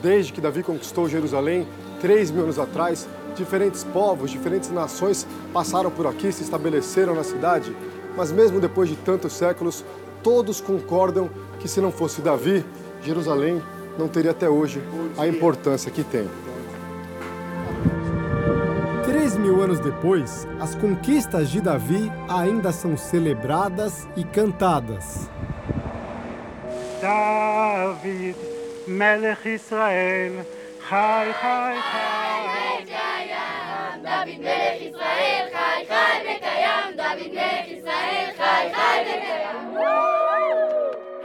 Desde 0.00 0.32
que 0.32 0.40
Davi 0.40 0.62
conquistou 0.62 1.08
Jerusalém, 1.08 1.66
três 2.00 2.30
mil 2.30 2.44
anos 2.44 2.60
atrás, 2.60 3.08
diferentes 3.34 3.82
povos, 3.82 4.30
diferentes 4.30 4.70
nações 4.70 5.26
passaram 5.52 5.90
por 5.90 6.06
aqui, 6.06 6.30
se 6.30 6.44
estabeleceram 6.44 7.16
na 7.16 7.24
cidade. 7.24 7.74
Mas 8.16 8.30
mesmo 8.30 8.60
depois 8.60 8.88
de 8.88 8.94
tantos 8.94 9.32
séculos, 9.32 9.84
todos 10.22 10.60
concordam 10.60 11.28
que 11.58 11.66
se 11.66 11.80
não 11.80 11.90
fosse 11.90 12.22
Davi, 12.22 12.64
Jerusalém 13.04 13.62
não 13.98 14.08
teria 14.08 14.30
até 14.30 14.48
hoje 14.48 14.82
a 15.18 15.26
importância 15.26 15.90
que 15.90 16.02
tem. 16.02 16.28
Três 19.04 19.36
mil 19.36 19.62
anos 19.62 19.78
depois, 19.78 20.48
as 20.58 20.74
conquistas 20.74 21.50
de 21.50 21.60
Davi 21.60 22.10
ainda 22.28 22.72
são 22.72 22.96
celebradas 22.96 24.08
e 24.16 24.24
cantadas. 24.24 25.28
David, 27.00 28.36
Melech 28.86 29.48
Israel, 29.48 30.46
Chai, 30.88 31.32
Chai, 31.40 31.74
Chai. 31.82 32.23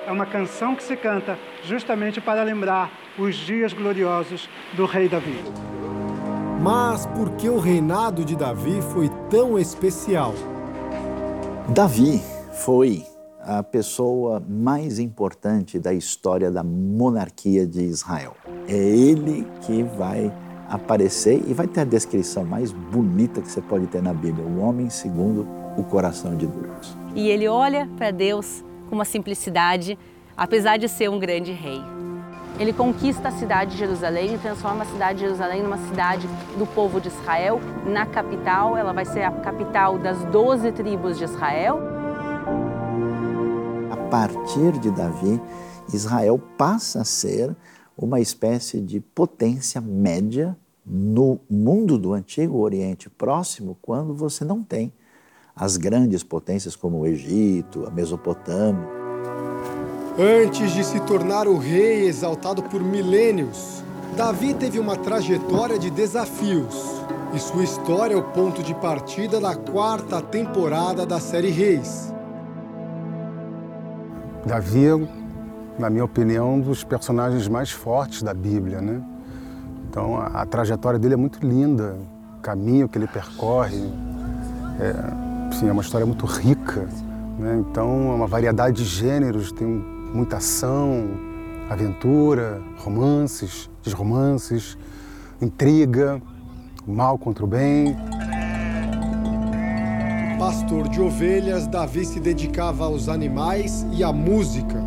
É 0.10 0.12
uma 0.12 0.26
canção 0.26 0.76
que 0.76 0.82
se 0.82 0.98
canta 0.98 1.38
justamente 1.64 2.20
para 2.20 2.42
lembrar 2.42 2.92
os 3.16 3.36
dias 3.36 3.74
gloriosos 3.74 4.50
do 4.76 4.88
rei 4.88 5.08
Davi. 5.08 5.40
Mas 6.60 7.06
por 7.06 7.30
que 7.34 7.48
o 7.48 7.60
reinado 7.60 8.26
de 8.26 8.36
Davi 8.36 8.82
foi 8.92 9.08
tão 9.30 9.60
especial? 9.60 10.34
Davi 11.68 12.20
foi 12.54 13.06
a 13.40 13.62
pessoa 13.62 14.42
mais 14.50 14.98
importante 14.98 15.78
da 15.78 15.94
história 15.94 16.50
da 16.50 16.64
monarquia 16.64 17.68
de 17.68 17.84
Israel. 17.84 18.36
É 18.68 18.76
ele 18.76 19.46
que 19.62 19.84
vai 19.84 20.34
aparecer 20.68 21.40
e 21.48 21.54
vai 21.54 21.68
ter 21.68 21.82
a 21.82 21.86
descrição 21.86 22.44
mais 22.44 22.72
bonita 22.72 23.42
que 23.42 23.48
você 23.48 23.62
pode 23.62 23.86
ter 23.86 24.02
na 24.02 24.14
Bíblia: 24.14 24.44
o 24.44 24.60
homem 24.60 24.90
segundo 24.90 25.48
o 25.78 25.84
coração 25.84 26.36
de 26.36 26.48
Deus. 26.48 26.98
E 27.14 27.30
ele 27.30 27.48
olha 27.48 27.88
para 27.96 28.10
Deus 28.10 28.64
com 28.90 28.96
uma 28.96 29.06
simplicidade, 29.06 29.98
apesar 30.36 30.78
de 30.78 30.90
ser 30.90 31.10
um 31.10 31.20
grande 31.20 31.52
rei. 31.52 31.82
Ele 32.60 32.74
conquista 32.74 33.30
a 33.30 33.32
cidade 33.32 33.72
de 33.72 33.78
Jerusalém 33.78 34.36
e 34.36 34.38
transforma 34.38 34.84
a 34.84 34.86
cidade 34.86 35.20
de 35.20 35.26
Jerusalém 35.26 35.64
numa 35.64 35.78
cidade 35.78 36.28
do 36.58 36.66
povo 36.68 37.00
de 37.00 37.08
Israel. 37.08 37.62
Na 37.86 38.06
capital, 38.06 38.76
ela 38.76 38.92
vai 38.92 39.06
ser 39.06 39.22
a 39.22 39.32
capital 39.32 39.98
das 39.98 40.26
doze 40.26 40.72
tribos 40.74 41.18
de 41.18 41.24
Israel. 41.24 41.80
A 43.90 43.96
partir 44.10 44.78
de 44.80 44.92
Davi, 44.92 45.40
Israel 45.94 46.38
passa 46.58 47.02
a 47.02 47.06
ser 47.06 47.56
uma 47.98 48.20
espécie 48.20 48.82
de 48.82 49.00
potência 49.00 49.80
média 49.80 50.58
no 50.86 51.40
mundo 51.50 51.98
do 51.98 52.14
Antigo 52.14 52.58
Oriente 52.58 53.10
Próximo, 53.10 53.78
quando 53.82 54.14
você 54.14 54.44
não 54.44 54.64
tem 54.64 54.92
as 55.60 55.76
grandes 55.76 56.24
potências 56.24 56.76
como 56.76 57.00
o 57.00 57.06
Egito, 57.06 57.86
a 57.86 57.92
Mesopotâmia. 57.92 58.88
Antes 60.18 60.72
de 60.72 60.84
se 60.84 61.00
tornar 61.02 61.48
o 61.48 61.58
rei 61.58 62.08
exaltado 62.08 62.64
por 62.64 62.82
milênios, 62.82 63.84
Davi 64.16 64.54
teve 64.54 64.80
uma 64.80 64.96
trajetória 64.96 65.78
de 65.78 65.90
desafios. 65.90 67.02
E 67.34 67.40
sua 67.40 67.64
história 67.64 68.14
é 68.14 68.18
o 68.18 68.24
ponto 68.24 68.64
de 68.64 68.74
partida 68.74 69.40
da 69.40 69.56
quarta 69.56 70.22
temporada 70.22 71.06
da 71.06 71.20
série 71.20 71.52
Reis. 71.52 72.14
Davi 74.46 74.88
é, 74.88 75.08
na 75.78 75.90
minha 75.90 76.06
opinião, 76.06 76.56
um 76.56 76.60
dos 76.60 76.84
personagens 76.84 77.48
mais 77.48 77.70
fortes 77.70 78.24
da 78.24 78.34
Bíblia, 78.34 78.82
né? 78.82 79.02
Então 79.90 80.18
a, 80.18 80.42
a 80.42 80.46
trajetória 80.46 80.98
dele 80.98 81.14
é 81.14 81.18
muito 81.18 81.46
linda, 81.46 81.98
o 82.38 82.42
caminho 82.42 82.88
que 82.90 82.98
ele 82.98 83.08
percorre, 83.08 83.90
é, 84.80 85.29
sim, 85.52 85.68
é 85.68 85.72
uma 85.72 85.82
história 85.82 86.06
muito 86.06 86.26
rica, 86.26 86.88
né? 87.38 87.64
Então 87.70 88.12
é 88.12 88.16
uma 88.16 88.28
variedade 88.28 88.84
de 88.84 88.86
gêneros, 88.86 89.52
tem 89.52 89.68
muita 89.68 90.38
ação, 90.38 91.08
aventura, 91.70 92.62
romances, 92.78 93.70
desromances, 93.84 94.78
intriga, 95.42 96.22
mal 96.88 97.18
contra 97.18 97.44
o 97.44 97.48
bem. 97.48 97.96
Pastor 100.38 100.88
de 100.88 101.02
ovelhas, 101.02 101.68
Davi 101.68 102.06
se 102.06 102.20
dedicava 102.20 102.86
aos 102.86 103.10
animais 103.10 103.86
e 103.92 104.04
à 104.04 104.12
música. 104.12 104.82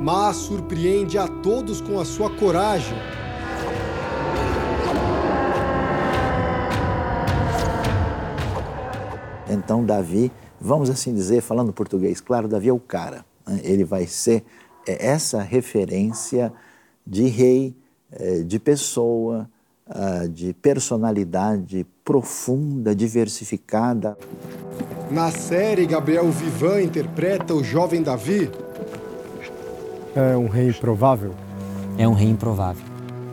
Mas 0.00 0.36
surpreende 0.36 1.18
a 1.18 1.28
todos 1.28 1.80
com 1.80 2.00
a 2.00 2.04
sua 2.04 2.30
coragem. 2.30 2.96
Então, 9.50 9.84
Davi 9.84 10.32
vamos 10.60 10.90
assim 10.90 11.14
dizer, 11.14 11.40
falando 11.40 11.72
português, 11.72 12.20
claro, 12.20 12.46
Davi 12.46 12.68
é 12.68 12.72
o 12.72 12.78
cara. 12.78 13.24
Né? 13.46 13.60
Ele 13.64 13.84
vai 13.84 14.06
ser 14.06 14.44
é, 14.86 15.06
essa 15.06 15.40
referência 15.40 16.52
de 17.06 17.26
rei, 17.26 17.74
é, 18.12 18.42
de 18.42 18.58
pessoa, 18.58 19.48
ah, 19.88 20.26
de 20.28 20.52
personalidade 20.52 21.86
profunda, 22.04 22.94
diversificada. 22.94 24.16
Na 25.10 25.30
série, 25.30 25.86
Gabriel 25.86 26.30
Vivan 26.30 26.82
interpreta 26.82 27.54
o 27.54 27.64
jovem 27.64 28.02
Davi. 28.02 28.50
É 30.14 30.36
um 30.36 30.48
rei 30.48 30.68
improvável? 30.68 31.34
É 31.96 32.06
um 32.06 32.12
rei 32.12 32.28
improvável. 32.28 32.84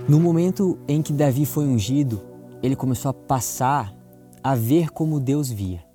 No 0.08 0.20
momento 0.20 0.78
em 0.88 1.02
que 1.02 1.12
Davi 1.12 1.46
foi 1.46 1.66
ungido, 1.66 2.22
ele 2.64 2.76
começou 2.76 3.10
a 3.10 3.14
passar 3.14 3.94
a 4.44 4.56
ver 4.56 4.90
como 4.90 5.20
Deus 5.20 5.52
via. 5.52 5.87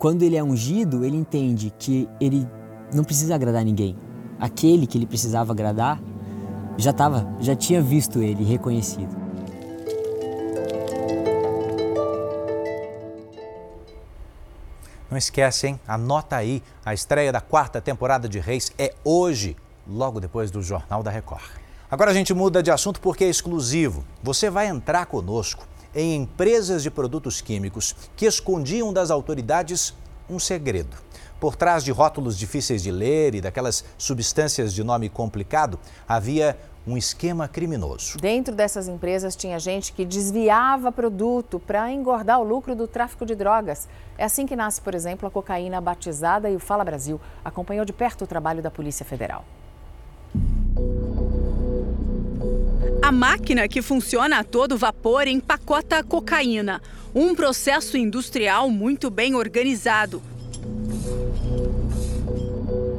Quando 0.00 0.22
ele 0.22 0.34
é 0.34 0.42
ungido, 0.42 1.04
ele 1.04 1.14
entende 1.14 1.70
que 1.78 2.08
ele 2.18 2.48
não 2.90 3.04
precisa 3.04 3.34
agradar 3.34 3.62
ninguém. 3.62 3.94
Aquele 4.40 4.86
que 4.86 4.96
ele 4.96 5.04
precisava 5.04 5.52
agradar 5.52 6.00
já 6.78 6.90
estava, 6.90 7.30
já 7.38 7.54
tinha 7.54 7.82
visto 7.82 8.22
ele 8.22 8.42
reconhecido. 8.42 9.14
Não 15.10 15.18
esquece, 15.18 15.66
hein? 15.66 15.80
Anota 15.86 16.36
aí, 16.36 16.62
a 16.82 16.94
estreia 16.94 17.30
da 17.30 17.42
quarta 17.42 17.78
temporada 17.78 18.26
de 18.26 18.38
Reis 18.38 18.72
é 18.78 18.94
hoje, 19.04 19.54
logo 19.86 20.18
depois 20.18 20.50
do 20.50 20.62
Jornal 20.62 21.02
da 21.02 21.10
Record. 21.10 21.44
Agora 21.90 22.10
a 22.10 22.14
gente 22.14 22.32
muda 22.32 22.62
de 22.62 22.70
assunto 22.70 23.02
porque 23.02 23.24
é 23.24 23.28
exclusivo. 23.28 24.02
Você 24.22 24.48
vai 24.48 24.66
entrar 24.66 25.04
conosco 25.04 25.68
em 25.94 26.16
empresas 26.16 26.82
de 26.82 26.90
produtos 26.90 27.40
químicos 27.40 27.94
que 28.16 28.26
escondiam 28.26 28.92
das 28.92 29.10
autoridades 29.10 29.94
um 30.28 30.38
segredo. 30.38 30.96
Por 31.40 31.56
trás 31.56 31.82
de 31.82 31.90
rótulos 31.90 32.38
difíceis 32.38 32.82
de 32.82 32.90
ler 32.90 33.34
e 33.34 33.40
daquelas 33.40 33.84
substâncias 33.96 34.74
de 34.74 34.84
nome 34.84 35.08
complicado, 35.08 35.78
havia 36.06 36.58
um 36.86 36.96
esquema 36.96 37.46
criminoso. 37.48 38.18
Dentro 38.18 38.54
dessas 38.54 38.88
empresas 38.88 39.36
tinha 39.36 39.58
gente 39.58 39.92
que 39.92 40.04
desviava 40.04 40.90
produto 40.90 41.58
para 41.58 41.90
engordar 41.90 42.40
o 42.40 42.44
lucro 42.44 42.74
do 42.74 42.86
tráfico 42.86 43.24
de 43.26 43.34
drogas. 43.34 43.88
É 44.16 44.24
assim 44.24 44.46
que 44.46 44.56
nasce, 44.56 44.80
por 44.80 44.94
exemplo, 44.94 45.26
a 45.26 45.30
cocaína 45.30 45.80
batizada 45.80 46.50
e 46.50 46.56
o 46.56 46.60
Fala 46.60 46.84
Brasil 46.84 47.20
acompanhou 47.44 47.84
de 47.84 47.92
perto 47.92 48.24
o 48.24 48.26
trabalho 48.26 48.62
da 48.62 48.70
Polícia 48.70 49.04
Federal. 49.04 49.44
A 53.10 53.12
máquina 53.12 53.66
que 53.66 53.82
funciona 53.82 54.38
a 54.38 54.44
todo 54.44 54.78
vapor 54.78 55.26
empacota 55.26 56.00
cocaína, 56.00 56.80
um 57.12 57.34
processo 57.34 57.96
industrial 57.96 58.70
muito 58.70 59.10
bem 59.10 59.34
organizado. 59.34 60.22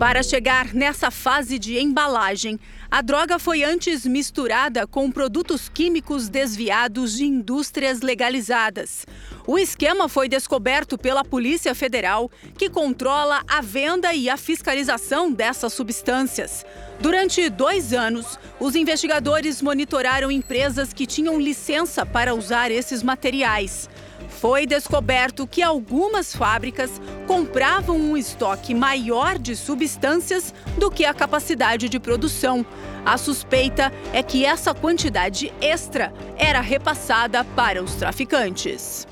Para 0.02 0.24
chegar 0.24 0.74
nessa 0.74 1.12
fase 1.12 1.60
de 1.60 1.78
embalagem, 1.78 2.60
a 2.90 3.04
droga 3.04 3.38
foi 3.38 3.64
antes 3.64 4.04
misturada 4.04 4.88
com 4.88 5.12
produtos 5.12 5.70
químicos 5.70 6.28
desviados 6.28 7.18
de 7.18 7.26
indústrias 7.26 8.02
legalizadas. 8.02 9.06
O 9.46 9.60
esquema 9.60 10.10
foi 10.10 10.28
descoberto 10.28 10.98
pela 10.98 11.24
Polícia 11.24 11.76
Federal, 11.76 12.32
que 12.58 12.68
controla 12.68 13.44
a 13.48 13.62
venda 13.62 14.12
e 14.12 14.28
a 14.28 14.38
fiscalização 14.38 15.32
dessas 15.32 15.72
substâncias. 15.72 16.66
Durante 17.00 17.48
dois 17.48 17.94
anos, 17.94 18.40
os 18.60 18.76
investigadores 18.76 19.62
monitoraram 19.62 20.32
empresas 20.32 20.94
que 20.94 21.06
tinham 21.06 21.40
licença 21.40 22.08
para 22.08 22.34
usar 22.34 22.72
esses 22.72 23.04
materiais. 23.04 23.88
Foi 24.30 24.66
descoberto 24.66 25.46
que 25.46 25.62
algumas 25.62 26.36
fábricas 26.36 27.00
compravam 27.28 27.98
um 27.98 28.18
estoque 28.18 28.74
maior 28.74 29.38
de 29.38 29.56
substâncias 29.56 30.54
do 30.78 30.90
que 30.90 31.06
a 31.06 31.14
capacidade 31.14 31.88
de 31.88 32.00
produção. 32.00 32.66
A 33.06 33.18
suspeita 33.18 33.92
é 34.14 34.24
que 34.24 34.46
essa 34.46 34.74
quantidade 34.74 35.54
extra 35.62 36.14
era 36.38 36.62
repassada 36.62 37.44
para 37.44 37.84
os 37.84 37.96
traficantes. 37.96 39.08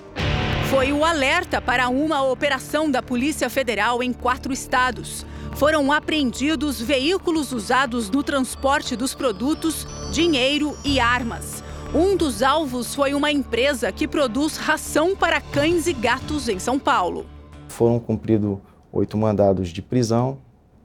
Foi 0.69 0.91
o 0.91 1.03
alerta 1.03 1.59
para 1.59 1.89
uma 1.89 2.21
operação 2.21 2.91
da 2.91 3.01
Polícia 3.01 3.49
Federal 3.49 4.03
em 4.03 4.13
quatro 4.13 4.53
estados. 4.53 5.25
Foram 5.55 5.91
apreendidos 5.91 6.79
veículos 6.79 7.51
usados 7.51 8.09
no 8.09 8.21
transporte 8.21 8.95
dos 8.95 9.15
produtos, 9.15 9.87
dinheiro 10.11 10.77
e 10.85 10.99
armas. 10.99 11.63
Um 11.93 12.15
dos 12.15 12.43
alvos 12.43 12.93
foi 12.93 13.15
uma 13.15 13.31
empresa 13.31 13.91
que 13.91 14.07
produz 14.07 14.57
ração 14.57 15.15
para 15.15 15.41
cães 15.41 15.87
e 15.87 15.93
gatos 15.93 16.47
em 16.47 16.59
São 16.59 16.77
Paulo. 16.77 17.25
Foram 17.67 17.99
cumpridos 17.99 18.59
oito 18.91 19.17
mandados 19.17 19.69
de 19.69 19.81
prisão 19.81 20.37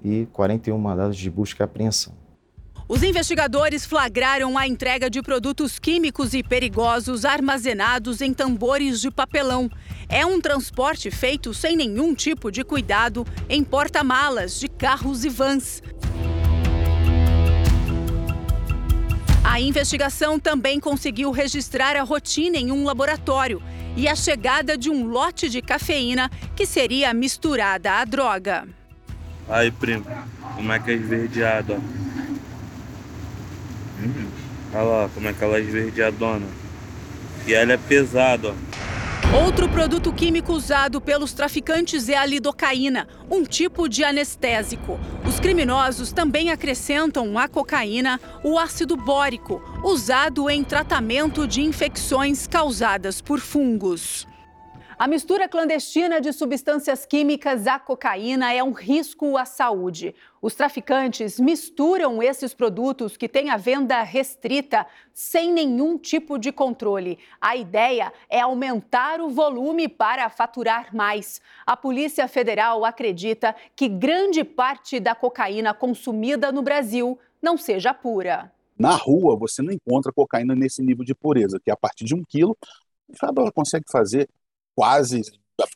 e 0.03 0.27
41 0.33 0.79
mandados 0.79 1.19
de 1.19 1.31
busca 1.31 1.63
e 1.63 1.65
apreensão. 1.65 2.15
Os 2.87 3.03
investigadores 3.03 3.87
flagraram 3.87 4.59
a 4.59 4.67
entrega 4.67 5.09
de 5.09 5.23
produtos 5.23 5.79
químicos 5.79 6.35
e 6.35 6.43
perigosos 6.43 7.25
armazenados 7.25 8.21
em 8.21 8.33
tambores 8.35 9.01
de 9.01 9.11
papelão. 9.11 9.71
É 10.07 10.27
um 10.27 10.39
transporte 10.39 11.11
feito 11.11 11.55
sem 11.55 11.77
nenhum 11.77 12.15
tipo 12.15 12.51
de 12.51 12.63
cuidado 12.63 13.27
em 13.49 13.65
porta-malas 13.65 14.61
de 14.61 14.69
carros 14.69 15.25
e 15.25 15.31
vans. 15.31 15.83
A 19.55 19.61
investigação 19.61 20.37
também 20.37 20.81
conseguiu 20.81 21.31
registrar 21.31 21.95
a 21.95 22.03
rotina 22.03 22.57
em 22.57 22.73
um 22.73 22.83
laboratório 22.83 23.63
e 23.97 24.09
a 24.09 24.17
chegada 24.17 24.77
de 24.77 24.91
um 24.91 25.07
lote 25.07 25.49
de 25.49 25.63
cafeína 25.63 26.29
que 26.57 26.67
seria 26.67 27.15
misturada 27.15 27.93
à 27.93 28.05
droga. 28.05 28.67
Aí, 29.49 29.71
primo, 29.71 30.05
como 30.57 30.73
é 30.73 30.81
que 30.81 30.91
é 30.91 30.95
esverdeado, 30.95 31.75
ó. 31.75 31.77
Hum, 34.03 34.27
olha 34.73 34.83
lá 34.83 35.11
como 35.15 35.29
é 35.29 35.33
que 35.33 35.45
ela 35.45 35.57
é 35.57 35.61
esverdeadona. 35.61 36.47
E 37.47 37.55
ela 37.55 37.75
é 37.75 37.77
pesada, 37.77 38.49
ó. 38.49 38.84
Outro 39.43 39.69
produto 39.69 40.13
químico 40.13 40.53
usado 40.53 41.01
pelos 41.01 41.33
traficantes 41.33 42.09
é 42.09 42.17
a 42.17 42.25
lidocaína, 42.25 43.09
um 43.29 43.43
tipo 43.43 43.89
de 43.89 44.05
anestésico. 44.05 44.97
Os 45.27 45.41
criminosos 45.41 46.13
também 46.13 46.53
acrescentam 46.53 47.37
à 47.37 47.49
cocaína 47.49 48.21
o 48.45 48.57
ácido 48.57 48.97
bórico, 48.97 49.61
usado 49.83 50.49
em 50.49 50.63
tratamento 50.63 51.49
de 51.49 51.63
infecções 51.63 52.47
causadas 52.47 53.21
por 53.21 53.41
fungos. 53.41 54.25
A 54.97 55.09
mistura 55.09 55.49
clandestina 55.49 56.21
de 56.21 56.33
substâncias 56.33 57.05
químicas 57.05 57.67
à 57.67 57.81
cocaína 57.81 58.53
é 58.53 58.63
um 58.63 58.71
risco 58.71 59.37
à 59.37 59.45
saúde. 59.45 60.15
Os 60.41 60.55
traficantes 60.55 61.41
misturam 61.41 62.23
esses 62.23 62.55
produtos 62.55 63.17
que 63.17 63.29
têm 63.29 63.51
a 63.51 63.57
venda 63.57 64.01
restrita 64.03 64.87
sem 65.13 65.53
nenhum 65.53 65.99
tipo 65.99 66.39
de 66.39 66.53
controle. 66.53 67.19
A 67.41 67.57
ideia 67.57 68.13
é 68.31 68.41
aumentar 68.41 69.21
o 69.21 69.31
volume 69.31 69.89
para 69.89 70.29
faturar 70.29 70.95
mais. 70.95 71.41
A 71.67 71.77
Polícia 71.77 72.29
Federal 72.29 72.85
acredita 72.85 73.53
que 73.75 73.89
grande 73.89 74.45
parte 74.45 75.01
da 75.01 75.15
cocaína 75.15 75.75
consumida 75.75 76.53
no 76.53 76.63
Brasil 76.63 77.19
não 77.43 77.57
seja 77.57 77.93
pura. 77.93 78.53
Na 78.79 78.95
rua, 78.95 79.37
você 79.37 79.61
não 79.61 79.73
encontra 79.73 80.13
cocaína 80.13 80.55
nesse 80.55 80.83
nível 80.83 81.05
de 81.05 81.17
pureza, 81.17 81.59
que 81.59 81.69
é 81.69 81.73
a 81.73 81.77
partir 81.77 82.05
de 82.05 82.15
um 82.15 82.23
quilo, 82.23 82.57
ela 83.23 83.53
consegue 83.53 83.85
fazer 83.91 84.29
quase 84.75 85.23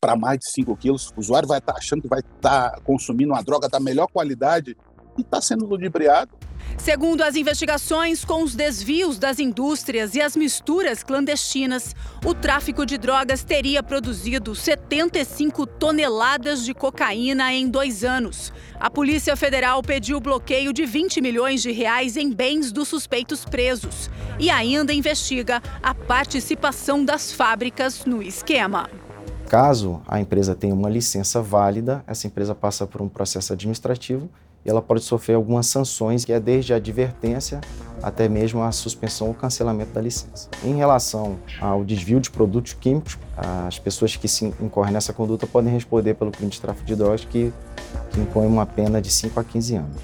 para 0.01 0.17
mais 0.17 0.39
de 0.39 0.51
5 0.51 0.77
quilos. 0.77 1.13
O 1.17 1.21
usuário 1.21 1.49
vai 1.49 1.59
estar 1.59 1.73
tá 1.73 1.79
achando 1.79 2.03
que 2.03 2.09
vai 2.09 2.21
estar 2.21 2.71
tá 2.71 2.81
consumindo 2.81 3.33
uma 3.33 3.43
droga 3.43 3.69
da 3.69 3.79
melhor 3.79 4.09
qualidade 4.09 4.77
e 5.19 5.23
está 5.23 5.41
sendo 5.41 5.67
ludibriado. 5.67 6.31
Segundo 6.77 7.23
as 7.23 7.35
investigações, 7.35 8.25
com 8.25 8.43
os 8.43 8.55
desvios 8.55 9.19
das 9.19 9.39
indústrias 9.39 10.15
e 10.15 10.21
as 10.21 10.37
misturas 10.37 11.03
clandestinas, 11.03 11.95
o 12.25 12.33
tráfico 12.33 12.87
de 12.87 12.97
drogas 12.97 13.43
teria 13.43 13.83
produzido 13.83 14.55
75 14.55 15.67
toneladas 15.67 16.65
de 16.65 16.73
cocaína 16.73 17.53
em 17.53 17.69
dois 17.69 18.05
anos. 18.05 18.53
A 18.79 18.89
Polícia 18.89 19.37
Federal 19.37 19.83
pediu 19.83 20.21
bloqueio 20.21 20.73
de 20.73 20.87
20 20.87 21.21
milhões 21.21 21.63
de 21.63 21.73
reais 21.73 22.17
em 22.17 22.33
bens 22.33 22.71
dos 22.71 22.87
suspeitos 22.87 23.45
presos 23.45 24.09
e 24.39 24.49
ainda 24.49 24.93
investiga 24.93 25.61
a 25.83 25.93
participação 25.93 27.05
das 27.05 27.33
fábricas 27.33 28.05
no 28.05 28.23
esquema. 28.23 28.89
Caso 29.49 30.01
a 30.07 30.21
empresa 30.21 30.55
tenha 30.55 30.75
uma 30.75 30.89
licença 30.89 31.43
válida, 31.43 32.05
essa 32.07 32.27
empresa 32.27 32.55
passa 32.55 32.87
por 32.87 33.03
um 33.03 33.09
processo 33.09 33.53
administrativo 33.53 34.31
ela 34.71 34.83
pode 34.83 35.03
sofrer 35.03 35.35
algumas 35.35 35.67
sanções, 35.67 36.25
que 36.25 36.33
é 36.33 36.41
desde 36.41 36.73
a 36.73 36.77
advertência 36.77 37.61
até 38.03 38.29
mesmo 38.29 38.63
a 38.63 38.71
suspensão 38.71 39.29
ou 39.29 39.35
cancelamento 39.35 39.93
da 39.93 40.01
licença. 40.01 40.49
Em 40.63 40.77
relação 40.77 41.39
ao 41.61 41.85
desvio 41.85 42.21
de 42.21 42.31
produtos 42.31 42.73
químicos, 42.73 43.19
as 43.37 43.79
pessoas 43.79 44.15
que 44.17 44.29
se 44.29 44.45
incorrem 44.61 44.93
nessa 44.93 45.13
conduta 45.13 45.47
podem 45.47 45.73
responder 45.73 46.15
pelo 46.15 46.31
crime 46.31 46.51
de 46.51 46.61
tráfico 46.61 46.87
de 46.87 46.95
drogas, 46.95 47.25
que, 47.25 47.53
que 48.11 48.21
impõe 48.21 48.47
uma 48.47 48.67
pena 48.67 49.01
de 49.01 49.11
5 49.11 49.39
a 49.41 49.45
15 49.45 49.77
anos. 49.77 50.03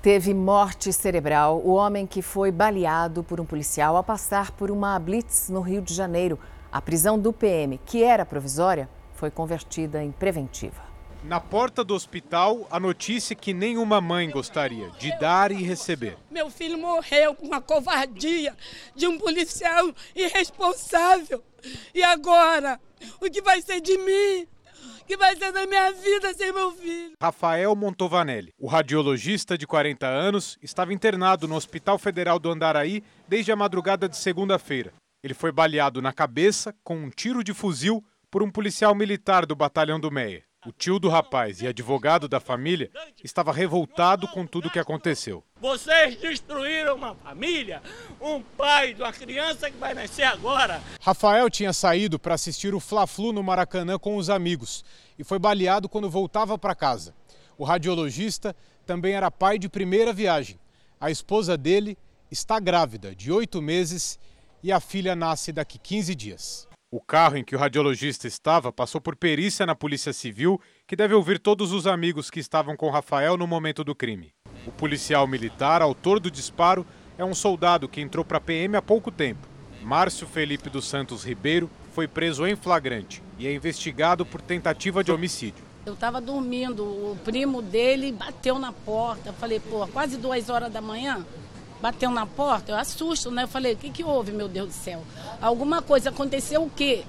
Teve 0.00 0.34
morte 0.34 0.92
cerebral 0.92 1.60
o 1.64 1.74
homem 1.74 2.06
que 2.06 2.22
foi 2.22 2.50
baleado 2.50 3.22
por 3.22 3.40
um 3.40 3.44
policial 3.44 3.96
ao 3.96 4.02
passar 4.02 4.50
por 4.50 4.70
uma 4.70 4.98
blitz 4.98 5.48
no 5.48 5.60
Rio 5.60 5.80
de 5.80 5.94
Janeiro. 5.94 6.38
A 6.72 6.80
prisão 6.80 7.18
do 7.18 7.32
PM, 7.32 7.78
que 7.86 8.02
era 8.02 8.26
provisória, 8.26 8.88
foi 9.14 9.30
convertida 9.30 10.02
em 10.02 10.10
preventiva. 10.10 10.91
Na 11.24 11.38
porta 11.38 11.84
do 11.84 11.94
hospital, 11.94 12.66
a 12.68 12.80
notícia 12.80 13.36
que 13.36 13.54
nenhuma 13.54 14.00
mãe 14.00 14.28
gostaria 14.28 14.90
de 14.98 15.16
dar 15.20 15.52
e 15.52 15.62
receber. 15.62 16.16
Meu 16.28 16.50
filho 16.50 16.76
morreu 16.76 17.32
com 17.32 17.54
a 17.54 17.60
covardia 17.60 18.56
de 18.96 19.06
um 19.06 19.16
policial 19.16 19.92
irresponsável. 20.16 21.42
E 21.94 22.02
agora? 22.02 22.80
O 23.20 23.30
que 23.30 23.40
vai 23.40 23.62
ser 23.62 23.80
de 23.80 23.96
mim? 23.98 24.48
O 25.00 25.04
que 25.04 25.16
vai 25.16 25.36
ser 25.36 25.52
da 25.52 25.64
minha 25.64 25.92
vida 25.92 26.34
sem 26.34 26.52
meu 26.52 26.72
filho? 26.72 27.12
Rafael 27.22 27.76
Montovanelli, 27.76 28.52
o 28.58 28.66
radiologista 28.66 29.56
de 29.56 29.64
40 29.64 30.04
anos, 30.06 30.58
estava 30.60 30.92
internado 30.92 31.46
no 31.46 31.54
Hospital 31.54 31.98
Federal 31.98 32.40
do 32.40 32.50
Andaraí 32.50 33.02
desde 33.28 33.52
a 33.52 33.56
madrugada 33.56 34.08
de 34.08 34.16
segunda-feira. 34.16 34.92
Ele 35.22 35.34
foi 35.34 35.52
baleado 35.52 36.02
na 36.02 36.12
cabeça 36.12 36.74
com 36.82 36.96
um 36.96 37.10
tiro 37.10 37.44
de 37.44 37.54
fuzil 37.54 38.04
por 38.28 38.42
um 38.42 38.50
policial 38.50 38.92
militar 38.92 39.46
do 39.46 39.54
batalhão 39.54 40.00
do 40.00 40.10
Meia. 40.10 40.42
O 40.64 40.70
tio 40.70 41.00
do 41.00 41.08
rapaz 41.08 41.60
e 41.60 41.66
advogado 41.66 42.28
da 42.28 42.38
família 42.38 42.88
estava 43.24 43.52
revoltado 43.52 44.28
com 44.28 44.46
tudo 44.46 44.68
o 44.68 44.70
que 44.70 44.78
aconteceu. 44.78 45.42
Vocês 45.60 46.14
destruíram 46.14 46.94
uma 46.94 47.16
família, 47.16 47.82
um 48.20 48.40
pai 48.40 48.94
de 48.94 49.02
uma 49.02 49.12
criança 49.12 49.68
que 49.68 49.76
vai 49.76 49.92
nascer 49.92 50.22
agora. 50.22 50.80
Rafael 51.00 51.50
tinha 51.50 51.72
saído 51.72 52.16
para 52.16 52.36
assistir 52.36 52.76
o 52.76 52.78
Fla-Flu 52.80 53.32
no 53.32 53.42
Maracanã 53.42 53.98
com 53.98 54.16
os 54.16 54.30
amigos 54.30 54.84
e 55.18 55.24
foi 55.24 55.40
baleado 55.40 55.88
quando 55.88 56.08
voltava 56.08 56.56
para 56.56 56.76
casa. 56.76 57.12
O 57.58 57.64
radiologista 57.64 58.54
também 58.86 59.14
era 59.14 59.32
pai 59.32 59.58
de 59.58 59.68
primeira 59.68 60.12
viagem. 60.12 60.60
A 61.00 61.10
esposa 61.10 61.56
dele 61.56 61.98
está 62.30 62.60
grávida 62.60 63.16
de 63.16 63.32
oito 63.32 63.60
meses 63.60 64.16
e 64.62 64.70
a 64.70 64.78
filha 64.78 65.16
nasce 65.16 65.50
daqui 65.50 65.76
15 65.76 66.14
dias. 66.14 66.71
O 66.94 67.00
carro 67.00 67.38
em 67.38 67.42
que 67.42 67.56
o 67.56 67.58
radiologista 67.58 68.26
estava 68.26 68.70
passou 68.70 69.00
por 69.00 69.16
perícia 69.16 69.64
na 69.64 69.74
Polícia 69.74 70.12
Civil, 70.12 70.60
que 70.86 70.94
deve 70.94 71.14
ouvir 71.14 71.38
todos 71.38 71.72
os 71.72 71.86
amigos 71.86 72.28
que 72.28 72.38
estavam 72.38 72.76
com 72.76 72.90
Rafael 72.90 73.38
no 73.38 73.46
momento 73.46 73.82
do 73.82 73.94
crime. 73.94 74.34
O 74.66 74.70
policial 74.70 75.26
militar, 75.26 75.80
autor 75.80 76.20
do 76.20 76.30
disparo, 76.30 76.86
é 77.16 77.24
um 77.24 77.34
soldado 77.34 77.88
que 77.88 78.02
entrou 78.02 78.22
para 78.22 78.36
a 78.36 78.42
PM 78.42 78.76
há 78.76 78.82
pouco 78.82 79.10
tempo. 79.10 79.48
Márcio 79.80 80.26
Felipe 80.26 80.68
dos 80.68 80.86
Santos 80.86 81.24
Ribeiro 81.24 81.70
foi 81.94 82.06
preso 82.06 82.46
em 82.46 82.54
flagrante 82.54 83.22
e 83.38 83.46
é 83.46 83.54
investigado 83.54 84.26
por 84.26 84.42
tentativa 84.42 85.02
de 85.02 85.10
homicídio. 85.10 85.64
Eu 85.86 85.94
estava 85.94 86.20
dormindo, 86.20 86.84
o 86.84 87.16
primo 87.24 87.62
dele 87.62 88.12
bateu 88.12 88.58
na 88.58 88.70
porta. 88.70 89.32
Falei, 89.32 89.60
pô, 89.60 89.86
quase 89.86 90.18
duas 90.18 90.50
horas 90.50 90.70
da 90.70 90.82
manhã 90.82 91.24
bateu 91.82 92.12
na 92.12 92.24
porta, 92.24 92.70
eu 92.70 92.76
assusto, 92.76 93.28
né? 93.32 93.42
Eu 93.42 93.48
falei, 93.48 93.72
o 93.72 93.76
que, 93.76 93.90
que 93.90 94.04
houve, 94.04 94.30
meu 94.30 94.46
Deus 94.46 94.68
do 94.68 94.72
céu? 94.72 95.02
Alguma 95.40 95.82
coisa 95.82 96.10
aconteceu 96.10 96.62
o 96.62 96.70
quê? 96.70 97.02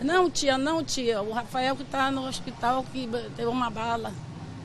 Não, 0.00 0.30
tia, 0.30 0.56
não, 0.56 0.84
tia. 0.84 1.20
O 1.20 1.32
Rafael 1.32 1.74
que 1.74 1.82
está 1.82 2.08
no 2.08 2.26
hospital 2.26 2.86
que 2.92 3.08
teve 3.36 3.48
uma 3.48 3.68
bala. 3.68 4.14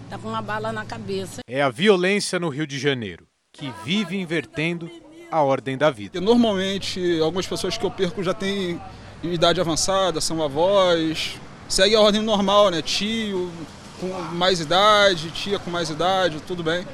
Está 0.03 0.19
com 0.19 0.29
uma 0.29 0.43
bala 0.43 0.71
na 0.71 0.85
cabeça. 0.85 1.41
É 1.49 1.63
a 1.63 1.69
violência 1.69 2.39
no 2.39 2.49
Rio 2.49 2.67
de 2.67 2.77
Janeiro, 2.77 3.27
que 3.51 3.73
vive 3.83 4.15
invertendo 4.15 4.89
a 5.31 5.41
ordem 5.41 5.75
da 5.75 5.89
vida. 5.89 6.21
Normalmente, 6.21 7.19
algumas 7.19 7.47
pessoas 7.47 7.75
que 7.75 7.83
eu 7.83 7.89
perco 7.89 8.23
já 8.23 8.33
têm 8.33 8.79
idade 9.23 9.59
avançada, 9.59 10.21
são 10.21 10.43
avós. 10.43 11.37
Segue 11.67 11.95
a 11.95 11.99
ordem 11.99 12.21
normal, 12.21 12.69
né? 12.69 12.83
Tio 12.83 13.51
com 13.99 14.07
mais 14.35 14.59
idade, 14.59 15.31
tia 15.31 15.57
com 15.57 15.71
mais 15.71 15.89
idade, 15.89 16.39
tudo 16.41 16.61
bem. 16.63 16.85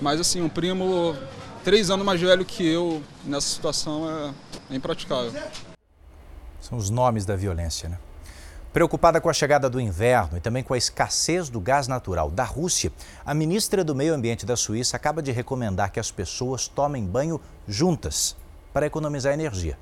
Mas 0.00 0.18
assim, 0.18 0.40
um 0.40 0.48
primo 0.48 1.14
três 1.66 1.90
anos 1.90 2.06
mais 2.06 2.20
velho 2.20 2.44
que 2.44 2.64
eu 2.64 3.02
nessa 3.24 3.48
situação 3.48 4.08
é, 4.08 4.34
é 4.70 4.76
impraticável. 4.76 5.32
São 6.60 6.78
os 6.78 6.90
nomes 6.90 7.26
da 7.26 7.34
violência, 7.34 7.88
né? 7.88 7.98
Preocupada 8.72 9.20
com 9.20 9.28
a 9.28 9.32
chegada 9.32 9.68
do 9.68 9.80
inverno 9.80 10.38
e 10.38 10.40
também 10.40 10.62
com 10.62 10.74
a 10.74 10.78
escassez 10.78 11.48
do 11.48 11.58
gás 11.60 11.88
natural 11.88 12.30
da 12.30 12.44
Rússia, 12.44 12.92
a 13.24 13.34
ministra 13.34 13.82
do 13.82 13.96
Meio 13.96 14.14
Ambiente 14.14 14.46
da 14.46 14.54
Suíça 14.54 14.96
acaba 14.96 15.20
de 15.20 15.32
recomendar 15.32 15.90
que 15.90 15.98
as 15.98 16.08
pessoas 16.08 16.68
tomem 16.68 17.04
banho 17.04 17.40
juntas 17.66 18.36
para 18.72 18.86
economizar 18.86 19.34
energia. 19.34 19.76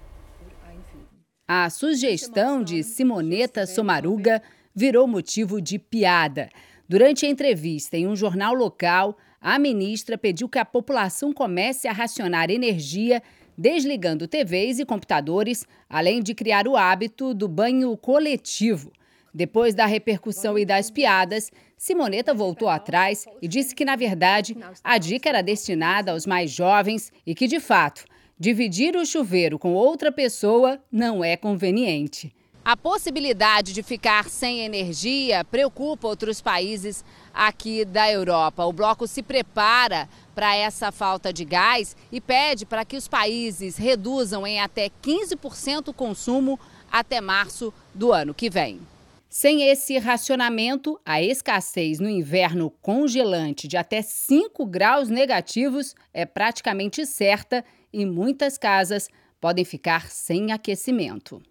A 1.47 1.69
sugestão 1.69 2.65
de 2.65 2.83
Simoneta 2.83 3.67
Somaruga 3.67 4.41
virou 4.75 5.07
motivo 5.07 5.61
de 5.61 5.79
piada. 5.79 6.49
Durante 6.89 7.27
a 7.27 7.29
entrevista 7.29 7.95
em 7.99 8.07
um 8.07 8.17
jornal 8.17 8.55
local, 8.55 9.19
a 9.45 9.59
ministra 9.59 10.17
pediu 10.17 10.49
que 10.49 10.59
a 10.59 10.65
população 10.65 11.31
comece 11.31 11.87
a 11.87 11.93
racionar 11.93 12.51
energia, 12.51 13.23
desligando 13.59 14.27
TVs 14.27 14.79
e 14.79 14.87
computadores, 14.87 15.67
além 15.87 16.23
de 16.23 16.35
criar 16.35 16.67
o 16.67 16.79
hábito 16.79 17.35
do 17.35 17.47
banho 17.47 17.95
coletivo. 17.95 18.91
Depois 19.35 19.75
da 19.75 19.85
repercussão 19.85 20.59
e 20.59 20.65
das 20.65 20.91
piadas, 20.91 21.53
Simoneta 21.77 22.33
voltou 22.33 22.71
atrás 22.71 23.27
e 23.43 23.47
disse 23.47 23.75
que, 23.75 23.85
na 23.85 23.97
verdade, 23.97 24.57
a 24.83 24.97
dica 24.97 25.29
era 25.29 25.43
destinada 25.43 26.13
aos 26.13 26.25
mais 26.25 26.51
jovens 26.51 27.13
e 27.27 27.35
que, 27.35 27.47
de 27.47 27.61
fato, 27.61 28.07
dividir 28.39 28.97
o 28.97 29.05
chuveiro 29.05 29.59
com 29.59 29.75
outra 29.75 30.11
pessoa 30.11 30.83
não 30.91 31.23
é 31.23 31.37
conveniente. 31.37 32.35
A 32.65 32.79
possibilidade 32.79 33.75
de 33.75 33.83
ficar 33.83 34.31
sem 34.31 34.61
energia 34.61 35.45
preocupa 35.45 36.09
outros 36.09 36.41
países 36.41 37.05
aqui 37.35 37.85
da 37.85 38.11
Europa. 38.11 38.65
O 38.65 38.73
bloco 38.73 39.07
se 39.07 39.23
prepara 39.23 40.09
para 40.35 40.55
essa 40.55 40.93
falta 40.93 41.33
de 41.33 41.45
gás 41.45 41.97
e 42.13 42.21
pede 42.21 42.65
para 42.65 42.85
que 42.85 42.97
os 42.97 43.09
países 43.09 43.77
reduzam 43.77 44.47
em 44.47 44.61
até 44.61 44.89
15% 45.03 45.89
o 45.89 45.93
consumo 45.93 46.59
até 46.91 47.21
março 47.21 47.75
do 47.93 48.13
ano 48.13 48.33
que 48.33 48.49
vem. 48.49 48.81
Sem 49.29 49.69
esse 49.69 49.99
racionamento, 49.99 51.01
a 51.05 51.21
escassez 51.21 51.99
no 51.99 52.09
inverno 52.09 52.71
congelante 52.81 53.67
de 53.67 53.77
até 53.77 54.01
5 54.01 54.65
graus 54.65 55.09
negativos 55.09 55.93
é 56.13 56.25
praticamente 56.25 57.05
certa 57.05 57.65
e 57.93 58.07
muitas 58.07 58.57
casas 58.57 59.09
podem 59.41 59.65
ficar 59.65 60.09
sem 60.09 60.53
aquecimento. 60.53 61.43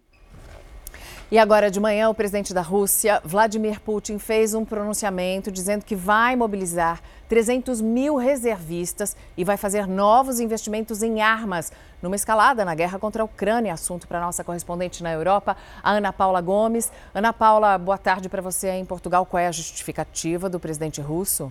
E 1.34 1.38
agora 1.40 1.68
de 1.68 1.80
manhã, 1.80 2.08
o 2.08 2.14
presidente 2.14 2.54
da 2.54 2.60
Rússia, 2.60 3.20
Vladimir 3.24 3.80
Putin, 3.80 4.20
fez 4.20 4.54
um 4.54 4.64
pronunciamento 4.64 5.50
dizendo 5.50 5.84
que 5.84 5.96
vai 5.96 6.36
mobilizar 6.36 7.00
300 7.28 7.80
mil 7.80 8.14
reservistas 8.14 9.16
e 9.36 9.42
vai 9.42 9.56
fazer 9.56 9.88
novos 9.88 10.38
investimentos 10.38 11.02
em 11.02 11.22
armas, 11.22 11.72
numa 12.00 12.14
escalada 12.14 12.64
na 12.64 12.72
guerra 12.76 13.00
contra 13.00 13.20
a 13.20 13.24
Ucrânia. 13.24 13.74
Assunto 13.74 14.06
para 14.06 14.20
nossa 14.20 14.44
correspondente 14.44 15.02
na 15.02 15.10
Europa, 15.10 15.56
a 15.82 15.90
Ana 15.90 16.12
Paula 16.12 16.40
Gomes. 16.40 16.92
Ana 17.12 17.32
Paula, 17.32 17.76
boa 17.78 17.98
tarde 17.98 18.28
para 18.28 18.40
você 18.40 18.70
em 18.70 18.84
Portugal. 18.84 19.26
Qual 19.26 19.40
é 19.40 19.48
a 19.48 19.50
justificativa 19.50 20.48
do 20.48 20.60
presidente 20.60 21.00
russo? 21.00 21.50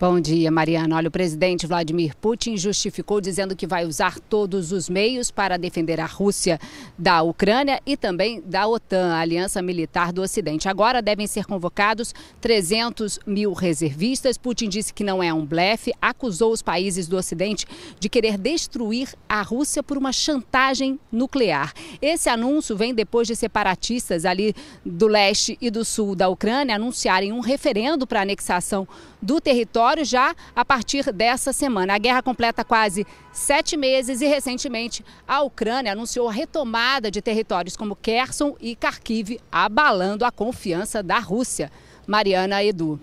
Bom 0.00 0.18
dia, 0.18 0.50
Mariana. 0.50 0.96
Olha, 0.96 1.06
o 1.06 1.10
presidente 1.10 1.68
Vladimir 1.68 2.16
Putin 2.16 2.56
justificou 2.56 3.20
dizendo 3.20 3.54
que 3.54 3.64
vai 3.64 3.86
usar 3.86 4.18
todos 4.18 4.72
os 4.72 4.88
meios 4.88 5.30
para 5.30 5.56
defender 5.56 6.00
a 6.00 6.04
Rússia 6.04 6.58
da 6.98 7.22
Ucrânia 7.22 7.80
e 7.86 7.96
também 7.96 8.42
da 8.44 8.66
OTAN, 8.66 9.14
a 9.14 9.20
Aliança 9.20 9.62
Militar 9.62 10.12
do 10.12 10.20
Ocidente. 10.20 10.68
Agora 10.68 11.00
devem 11.00 11.28
ser 11.28 11.44
convocados 11.46 12.12
300 12.40 13.20
mil 13.24 13.52
reservistas. 13.52 14.36
Putin 14.36 14.68
disse 14.68 14.92
que 14.92 15.04
não 15.04 15.22
é 15.22 15.32
um 15.32 15.46
blefe, 15.46 15.92
acusou 16.02 16.50
os 16.50 16.60
países 16.60 17.06
do 17.06 17.16
Ocidente 17.16 17.64
de 18.00 18.08
querer 18.08 18.36
destruir 18.36 19.14
a 19.28 19.42
Rússia 19.42 19.80
por 19.80 19.96
uma 19.96 20.12
chantagem 20.12 20.98
nuclear. 21.10 21.72
Esse 22.02 22.28
anúncio 22.28 22.76
vem 22.76 22.92
depois 22.92 23.28
de 23.28 23.36
separatistas 23.36 24.24
ali 24.24 24.56
do 24.84 25.06
leste 25.06 25.56
e 25.60 25.70
do 25.70 25.84
sul 25.84 26.16
da 26.16 26.28
Ucrânia 26.28 26.74
anunciarem 26.74 27.32
um 27.32 27.38
referendo 27.38 28.08
para 28.08 28.22
anexação 28.22 28.88
do 29.22 29.40
território 29.40 29.83
já 30.02 30.34
a 30.54 30.64
partir 30.64 31.12
dessa 31.12 31.52
semana. 31.52 31.94
A 31.94 31.98
guerra 31.98 32.22
completa 32.22 32.64
quase 32.64 33.06
sete 33.32 33.76
meses 33.76 34.20
e, 34.20 34.26
recentemente, 34.26 35.04
a 35.28 35.42
Ucrânia 35.42 35.92
anunciou 35.92 36.28
a 36.28 36.32
retomada 36.32 37.10
de 37.10 37.20
territórios 37.20 37.76
como 37.76 37.96
Kherson 37.96 38.56
e 38.60 38.74
Kharkiv, 38.74 39.38
abalando 39.52 40.24
a 40.24 40.32
confiança 40.32 41.02
da 41.02 41.18
Rússia. 41.18 41.70
Mariana 42.06 42.62
Edu. 42.62 42.98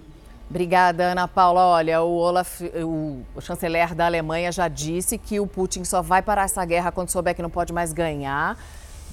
Obrigada, 0.49 1.11
Ana 1.11 1.27
Paula. 1.27 1.65
Olha, 1.65 2.01
o 2.01 2.13
Olaf, 2.13 2.61
o 2.83 3.39
chanceler 3.39 3.95
da 3.95 4.05
Alemanha 4.05 4.51
já 4.51 4.67
disse 4.67 5.17
que 5.17 5.39
o 5.39 5.47
Putin 5.47 5.85
só 5.85 6.01
vai 6.01 6.21
parar 6.21 6.43
essa 6.43 6.63
guerra 6.65 6.91
quando 6.91 7.09
souber 7.09 7.33
que 7.33 7.41
não 7.41 7.49
pode 7.49 7.71
mais 7.71 7.93
ganhar. 7.93 8.57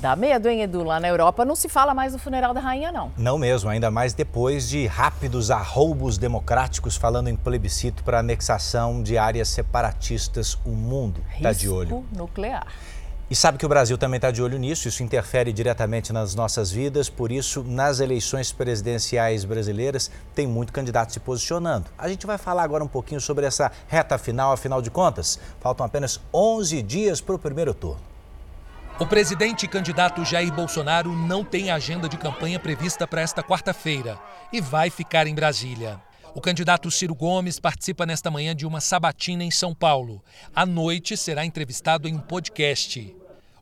Dá 0.01 0.15
medo, 0.15 0.49
hein, 0.49 0.63
Edu? 0.63 0.85
Lá 0.85 1.01
na 1.01 1.09
Europa 1.09 1.45
não 1.45 1.57
se 1.57 1.69
fala 1.69 1.93
mais 1.93 2.13
do 2.13 2.21
funeral 2.21 2.55
da 2.55 2.61
rainha, 2.61 2.93
não. 2.93 3.11
Não 3.17 3.37
mesmo, 3.37 3.69
ainda 3.69 3.91
mais 3.91 4.15
depois 4.15 4.69
de 4.69 4.87
rápidos 4.87 5.51
arroubos 5.51 6.17
democráticos 6.17 6.97
falando 6.97 7.29
em 7.29 7.35
plebiscito 7.35 8.05
para 8.05 8.21
anexação 8.21 9.03
de 9.03 9.19
áreas 9.19 9.49
separatistas. 9.49 10.57
O 10.65 10.71
mundo 10.71 11.21
está 11.35 11.53
de 11.53 11.69
olho. 11.69 12.05
nuclear. 12.13 12.65
E 13.29 13.35
sabe 13.35 13.59
que 13.59 13.67
o 13.67 13.69
Brasil 13.69 13.99
também 13.99 14.17
está 14.19 14.31
de 14.31 14.41
olho 14.41 14.57
nisso, 14.57 14.89
isso 14.89 15.03
interfere 15.03 15.53
diretamente 15.53 16.13
nas 16.15 16.35
nossas 16.35 16.71
vidas, 16.71 17.11
por 17.11 17.31
isso, 17.31 17.63
nas 17.63 18.01
eleições 18.01 18.53
presidenciais 18.53 19.45
brasileiras, 19.45 20.11
tem 20.35 20.47
muito 20.47 20.73
candidato 20.73 21.13
se 21.13 21.21
posicionando. 21.21 21.91
A 21.99 22.09
gente 22.09 22.25
vai 22.25 22.39
falar 22.39 22.63
agora 22.63 22.83
um 22.83 22.89
pouquinho 22.89 23.21
sobre 23.21 23.45
essa 23.45 23.71
reta 23.87 24.17
final, 24.17 24.53
afinal 24.53 24.81
de 24.81 24.91
contas, 24.91 25.39
faltam 25.61 25.85
apenas 25.85 26.19
11 26.33 26.81
dias 26.83 27.21
para 27.21 27.35
o 27.35 27.39
primeiro 27.39 27.75
turno. 27.75 28.01
O 29.01 29.07
presidente 29.07 29.65
e 29.65 29.69
candidato 29.69 30.25
Jair 30.25 30.53
Bolsonaro 30.53 31.15
não 31.15 31.45
tem 31.45 31.71
agenda 31.71 32.09
de 32.09 32.17
campanha 32.17 32.59
prevista 32.59 33.07
para 33.07 33.21
esta 33.21 33.45
quarta-feira 33.45 34.19
e 34.53 34.61
vai 34.61 34.91
ficar 34.91 35.29
em 35.29 35.35
Brasília. 35.37 36.01
O 36.35 36.41
candidato 36.41 36.91
Ciro 36.91 37.15
Gomes 37.15 37.61
participa 37.61 38.05
nesta 38.05 38.29
manhã 38.29 38.57
de 38.57 38.67
uma 38.67 38.81
sabatina 38.81 39.45
em 39.45 39.53
São 39.53 39.73
Paulo. 39.73 40.21
À 40.53 40.67
noite 40.67 41.17
será 41.17 41.45
entrevistado 41.45 42.09
em 42.09 42.17
um 42.17 42.19
podcast. 42.19 43.15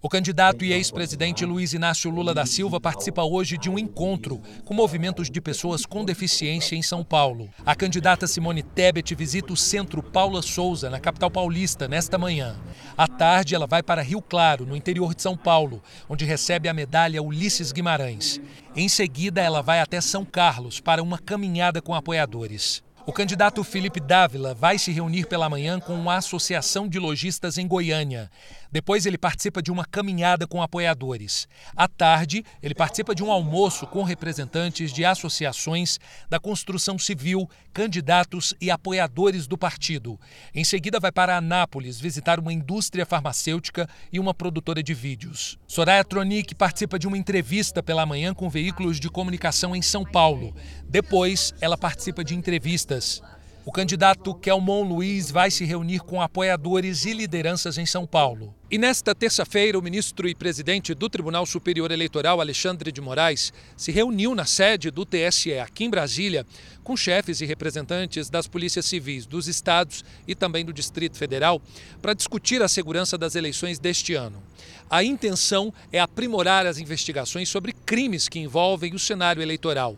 O 0.02 0.10
candidato 0.10 0.62
e 0.62 0.72
ex-presidente 0.72 1.44
Luiz 1.46 1.72
Inácio 1.72 2.10
Lula 2.10 2.34
da 2.34 2.44
Silva 2.44 2.78
participa 2.78 3.22
hoje 3.24 3.56
de 3.56 3.70
um 3.70 3.78
encontro 3.78 4.42
com 4.64 4.74
movimentos 4.74 5.30
de 5.30 5.40
pessoas 5.40 5.86
com 5.86 6.04
deficiência 6.04 6.76
em 6.76 6.82
São 6.82 7.02
Paulo. 7.02 7.48
A 7.64 7.74
candidata 7.74 8.26
Simone 8.26 8.62
Tebet 8.62 9.14
visita 9.14 9.54
o 9.54 9.56
Centro 9.56 10.02
Paula 10.02 10.42
Souza, 10.42 10.90
na 10.90 11.00
capital 11.00 11.30
paulista, 11.30 11.88
nesta 11.88 12.18
manhã. 12.18 12.56
À 12.96 13.08
tarde, 13.08 13.54
ela 13.54 13.66
vai 13.66 13.82
para 13.82 14.02
Rio 14.02 14.20
Claro, 14.20 14.66
no 14.66 14.76
interior 14.76 15.14
de 15.14 15.22
São 15.22 15.36
Paulo, 15.36 15.82
onde 16.08 16.26
recebe 16.26 16.68
a 16.68 16.74
medalha 16.74 17.22
Ulisses 17.22 17.72
Guimarães. 17.72 18.38
Em 18.76 18.90
seguida, 18.90 19.40
ela 19.40 19.62
vai 19.62 19.80
até 19.80 20.00
São 20.02 20.26
Carlos 20.26 20.78
para 20.78 21.02
uma 21.02 21.18
caminhada 21.18 21.80
com 21.80 21.94
apoiadores. 21.94 22.84
O 23.08 23.12
candidato 23.12 23.62
Felipe 23.62 24.00
Dávila 24.00 24.52
vai 24.52 24.78
se 24.78 24.90
reunir 24.90 25.26
pela 25.28 25.48
manhã 25.48 25.78
com 25.78 26.10
a 26.10 26.16
Associação 26.16 26.88
de 26.88 26.98
Lojistas 26.98 27.56
em 27.56 27.64
Goiânia. 27.64 28.28
Depois, 28.70 29.06
ele 29.06 29.18
participa 29.18 29.62
de 29.62 29.70
uma 29.70 29.84
caminhada 29.84 30.46
com 30.46 30.62
apoiadores. 30.62 31.48
À 31.76 31.88
tarde, 31.88 32.44
ele 32.62 32.74
participa 32.74 33.14
de 33.14 33.22
um 33.22 33.30
almoço 33.30 33.86
com 33.86 34.02
representantes 34.02 34.92
de 34.92 35.04
associações 35.04 35.98
da 36.28 36.38
construção 36.38 36.98
civil, 36.98 37.48
candidatos 37.72 38.54
e 38.60 38.70
apoiadores 38.70 39.46
do 39.46 39.56
partido. 39.56 40.18
Em 40.54 40.64
seguida, 40.64 41.00
vai 41.00 41.12
para 41.12 41.36
Anápolis 41.36 42.00
visitar 42.00 42.38
uma 42.38 42.52
indústria 42.52 43.06
farmacêutica 43.06 43.88
e 44.12 44.18
uma 44.18 44.34
produtora 44.34 44.82
de 44.82 44.94
vídeos. 44.94 45.58
Soraya 45.66 46.04
Tronic 46.04 46.54
participa 46.54 46.98
de 46.98 47.06
uma 47.06 47.18
entrevista 47.18 47.82
pela 47.82 48.06
manhã 48.06 48.34
com 48.34 48.48
veículos 48.48 48.98
de 48.98 49.08
comunicação 49.08 49.74
em 49.74 49.82
São 49.82 50.04
Paulo. 50.04 50.54
Depois, 50.88 51.52
ela 51.60 51.76
participa 51.76 52.24
de 52.24 52.34
entrevistas. 52.34 53.22
O 53.66 53.72
candidato 53.72 54.32
Kelmon 54.32 54.84
Luiz 54.84 55.28
vai 55.28 55.50
se 55.50 55.64
reunir 55.64 55.98
com 55.98 56.22
apoiadores 56.22 57.04
e 57.04 57.12
lideranças 57.12 57.76
em 57.76 57.84
São 57.84 58.06
Paulo. 58.06 58.54
E 58.68 58.78
nesta 58.78 59.14
terça-feira, 59.14 59.78
o 59.78 59.82
ministro 59.82 60.28
e 60.28 60.34
presidente 60.34 60.92
do 60.92 61.08
Tribunal 61.08 61.46
Superior 61.46 61.92
Eleitoral, 61.92 62.40
Alexandre 62.40 62.90
de 62.90 63.00
Moraes, 63.00 63.52
se 63.76 63.92
reuniu 63.92 64.34
na 64.34 64.44
sede 64.44 64.90
do 64.90 65.06
TSE 65.06 65.56
aqui 65.60 65.84
em 65.84 65.90
Brasília 65.90 66.44
com 66.82 66.96
chefes 66.96 67.40
e 67.40 67.46
representantes 67.46 68.28
das 68.28 68.48
polícias 68.48 68.84
civis 68.86 69.24
dos 69.24 69.46
estados 69.46 70.04
e 70.26 70.34
também 70.34 70.64
do 70.64 70.72
Distrito 70.72 71.16
Federal 71.16 71.62
para 72.02 72.12
discutir 72.12 72.60
a 72.60 72.66
segurança 72.66 73.16
das 73.16 73.36
eleições 73.36 73.78
deste 73.78 74.14
ano. 74.14 74.42
A 74.90 75.04
intenção 75.04 75.72
é 75.92 76.00
aprimorar 76.00 76.66
as 76.66 76.78
investigações 76.78 77.48
sobre 77.48 77.72
crimes 77.72 78.28
que 78.28 78.40
envolvem 78.40 78.94
o 78.94 78.98
cenário 78.98 79.42
eleitoral 79.42 79.96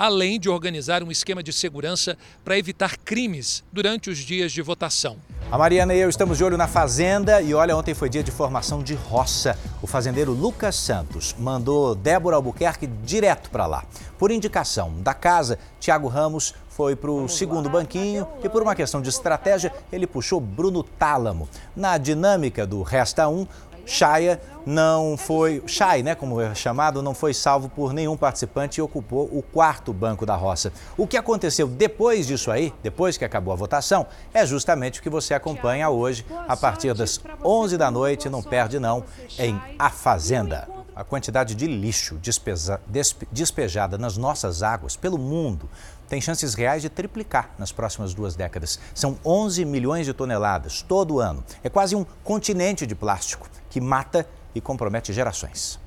além 0.00 0.40
de 0.40 0.48
organizar 0.48 1.02
um 1.02 1.10
esquema 1.10 1.42
de 1.42 1.52
segurança 1.52 2.16
para 2.42 2.56
evitar 2.56 2.96
crimes 2.96 3.62
durante 3.70 4.08
os 4.08 4.16
dias 4.16 4.50
de 4.50 4.62
votação. 4.62 5.18
A 5.52 5.58
Mariana 5.58 5.94
e 5.94 5.98
eu 5.98 6.08
estamos 6.08 6.38
de 6.38 6.44
olho 6.44 6.56
na 6.56 6.66
fazenda 6.66 7.42
e 7.42 7.52
olha, 7.52 7.76
ontem 7.76 7.92
foi 7.92 8.08
dia 8.10 8.22
de 8.22 8.30
formação 8.30 8.82
de 8.82 8.94
roça. 8.94 9.56
O 9.80 9.86
fazendeiro 9.86 10.32
Lucas 10.32 10.74
Santos 10.74 11.34
mandou 11.38 11.94
Débora 11.94 12.36
Albuquerque 12.36 12.86
direto 12.86 13.48
para 13.48 13.66
lá. 13.66 13.84
Por 14.18 14.30
indicação 14.30 14.92
da 15.00 15.14
casa, 15.14 15.58
Tiago 15.78 16.08
Ramos 16.08 16.54
foi 16.68 16.96
para 16.96 17.10
o 17.10 17.28
segundo 17.28 17.70
banquinho 17.70 18.26
e 18.42 18.48
por 18.48 18.62
uma 18.62 18.74
questão 18.74 19.00
de 19.00 19.08
estratégia, 19.08 19.72
ele 19.92 20.06
puxou 20.06 20.40
Bruno 20.40 20.82
Tálamo. 20.82 21.48
Na 21.76 21.96
dinâmica 21.96 22.66
do 22.66 22.82
Resta 22.82 23.28
1, 23.28 23.46
Chaya 23.90 24.40
não 24.64 25.16
foi, 25.16 25.62
Chay, 25.66 26.02
né, 26.02 26.14
como 26.14 26.40
é 26.40 26.54
chamado, 26.54 27.02
não 27.02 27.12
foi 27.12 27.34
salvo 27.34 27.68
por 27.68 27.92
nenhum 27.92 28.16
participante 28.16 28.78
e 28.78 28.82
ocupou 28.82 29.28
o 29.32 29.42
quarto 29.42 29.92
banco 29.92 30.24
da 30.24 30.36
roça. 30.36 30.72
O 30.96 31.06
que 31.06 31.16
aconteceu 31.16 31.66
depois 31.66 32.26
disso 32.26 32.50
aí, 32.50 32.72
depois 32.82 33.16
que 33.16 33.24
acabou 33.24 33.52
a 33.52 33.56
votação, 33.56 34.06
é 34.32 34.46
justamente 34.46 35.00
o 35.00 35.02
que 35.02 35.10
você 35.10 35.34
acompanha 35.34 35.90
hoje 35.90 36.24
a 36.46 36.56
partir 36.56 36.94
das 36.94 37.20
11 37.44 37.76
da 37.76 37.90
noite, 37.90 38.28
não 38.28 38.42
perde 38.42 38.78
não, 38.78 39.02
em 39.38 39.60
A 39.78 39.90
Fazenda. 39.90 40.68
A 40.94 41.02
quantidade 41.02 41.54
de 41.54 41.66
lixo 41.66 42.16
despesa, 42.16 42.80
despe, 42.86 43.26
despejada 43.32 43.96
nas 43.96 44.16
nossas 44.16 44.62
águas 44.62 44.96
pelo 44.96 45.18
mundo 45.18 45.68
tem 46.08 46.20
chances 46.20 46.54
reais 46.54 46.82
de 46.82 46.88
triplicar 46.88 47.50
nas 47.56 47.70
próximas 47.70 48.12
duas 48.12 48.34
décadas. 48.34 48.80
São 48.92 49.16
11 49.24 49.64
milhões 49.64 50.04
de 50.04 50.12
toneladas 50.12 50.82
todo 50.82 51.20
ano. 51.20 51.42
É 51.62 51.68
quase 51.68 51.94
um 51.94 52.04
continente 52.24 52.84
de 52.84 52.96
plástico 52.96 53.48
que 53.70 53.80
mata 53.80 54.28
e 54.54 54.60
compromete 54.60 55.12
gerações. 55.12 55.78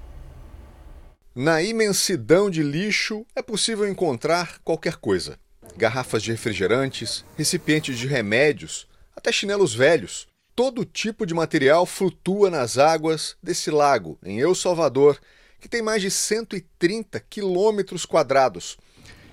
Na 1.35 1.61
imensidão 1.61 2.49
de 2.49 2.63
lixo 2.63 3.25
é 3.35 3.41
possível 3.41 3.87
encontrar 3.87 4.59
qualquer 4.63 4.95
coisa: 4.95 5.37
garrafas 5.75 6.23
de 6.23 6.31
refrigerantes, 6.31 7.25
recipientes 7.35 7.97
de 7.97 8.07
remédios, 8.07 8.87
até 9.15 9.31
chinelos 9.31 9.73
velhos. 9.73 10.27
Todo 10.55 10.85
tipo 10.85 11.25
de 11.25 11.33
material 11.33 11.85
flutua 11.87 12.49
nas 12.51 12.77
águas 12.77 13.35
desse 13.41 13.71
lago, 13.71 14.19
em 14.23 14.39
El 14.39 14.53
Salvador, 14.53 15.19
que 15.59 15.67
tem 15.67 15.81
mais 15.81 16.01
de 16.01 16.11
130 16.11 17.19
quilômetros 17.21 18.05
quadrados. 18.05 18.77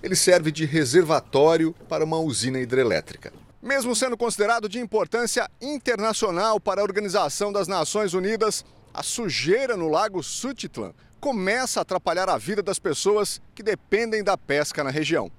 Ele 0.02 0.16
serve 0.16 0.50
de 0.50 0.64
reservatório 0.64 1.74
para 1.90 2.04
uma 2.04 2.18
usina 2.18 2.58
hidrelétrica. 2.58 3.30
Mesmo 3.62 3.94
sendo 3.94 4.16
considerado 4.16 4.70
de 4.70 4.78
importância 4.78 5.46
internacional 5.60 6.58
para 6.58 6.80
a 6.80 6.84
Organização 6.84 7.52
das 7.52 7.68
Nações 7.68 8.14
Unidas, 8.14 8.64
a 8.92 9.02
sujeira 9.02 9.76
no 9.76 9.88
lago 9.88 10.22
Sutitlan 10.22 10.94
começa 11.20 11.78
a 11.78 11.82
atrapalhar 11.82 12.30
a 12.30 12.38
vida 12.38 12.62
das 12.62 12.78
pessoas 12.78 13.38
que 13.54 13.62
dependem 13.62 14.24
da 14.24 14.38
pesca 14.38 14.82
na 14.82 14.88
região. 14.88 15.30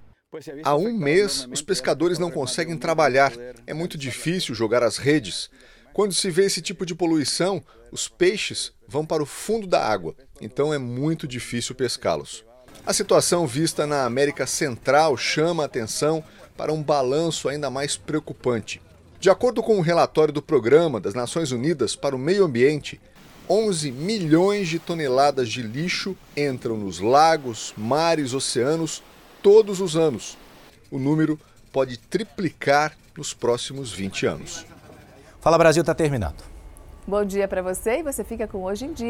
Há 0.64 0.76
um 0.76 0.94
mês, 0.94 1.48
os 1.52 1.64
pescadores 1.64 2.20
não 2.20 2.30
conseguem 2.30 2.78
trabalhar. 2.78 3.34
É 3.66 3.74
muito 3.74 3.98
difícil 3.98 4.54
jogar 4.54 4.84
as 4.84 4.98
redes. 4.98 5.50
Quando 5.92 6.14
se 6.14 6.30
vê 6.30 6.46
esse 6.46 6.62
tipo 6.62 6.86
de 6.86 6.94
poluição, 6.94 7.62
os 7.92 8.08
peixes 8.08 8.72
vão 8.88 9.04
para 9.04 9.24
o 9.24 9.26
fundo 9.26 9.66
da 9.66 9.84
água, 9.84 10.16
então 10.40 10.72
é 10.72 10.78
muito 10.78 11.28
difícil 11.28 11.74
pescá-los. 11.74 12.46
A 12.86 12.94
situação 12.94 13.46
vista 13.46 13.86
na 13.86 14.06
América 14.06 14.48
Central 14.48 15.18
chama 15.18 15.64
a 15.64 15.66
atenção 15.66 16.24
para 16.62 16.72
um 16.72 16.84
balanço 16.84 17.50
ainda 17.50 17.72
mais 17.72 17.98
preocupante. 17.98 18.80
De 19.20 19.32
acordo 19.32 19.64
com 19.64 19.78
o 19.78 19.78
um 19.80 19.82
relatório 19.82 20.32
do 20.32 20.44
Programa 20.44 21.00
das 21.00 21.16
Nações 21.16 21.52
Unidas 21.52 21.96
para 21.96 22.16
o 22.16 22.20
Meio 22.20 22.46
Ambiente, 22.46 23.02
11 23.50 23.92
milhões 23.92 24.68
de 24.68 24.78
toneladas 24.78 25.50
de 25.50 25.64
lixo 25.64 26.16
entram 26.38 26.78
nos 26.78 27.00
lagos, 27.00 27.74
mares, 27.76 28.36
oceanos 28.36 29.02
todos 29.42 29.82
os 29.82 29.98
anos. 29.98 30.38
O 30.92 31.00
número 31.00 31.40
pode 31.72 31.98
triplicar 31.98 32.96
nos 33.18 33.34
próximos 33.34 33.92
20 33.92 34.28
anos. 34.28 34.64
Fala 35.40 35.58
Brasil 35.58 35.82
está 35.82 35.96
terminando. 35.96 36.44
Bom 37.08 37.26
dia 37.26 37.48
para 37.48 37.64
você 37.64 38.02
e 38.02 38.04
você 38.04 38.24
fica 38.24 38.48
com 38.48 38.60
Hoje 38.60 38.86
em 38.86 38.94
Dia. 38.94 39.10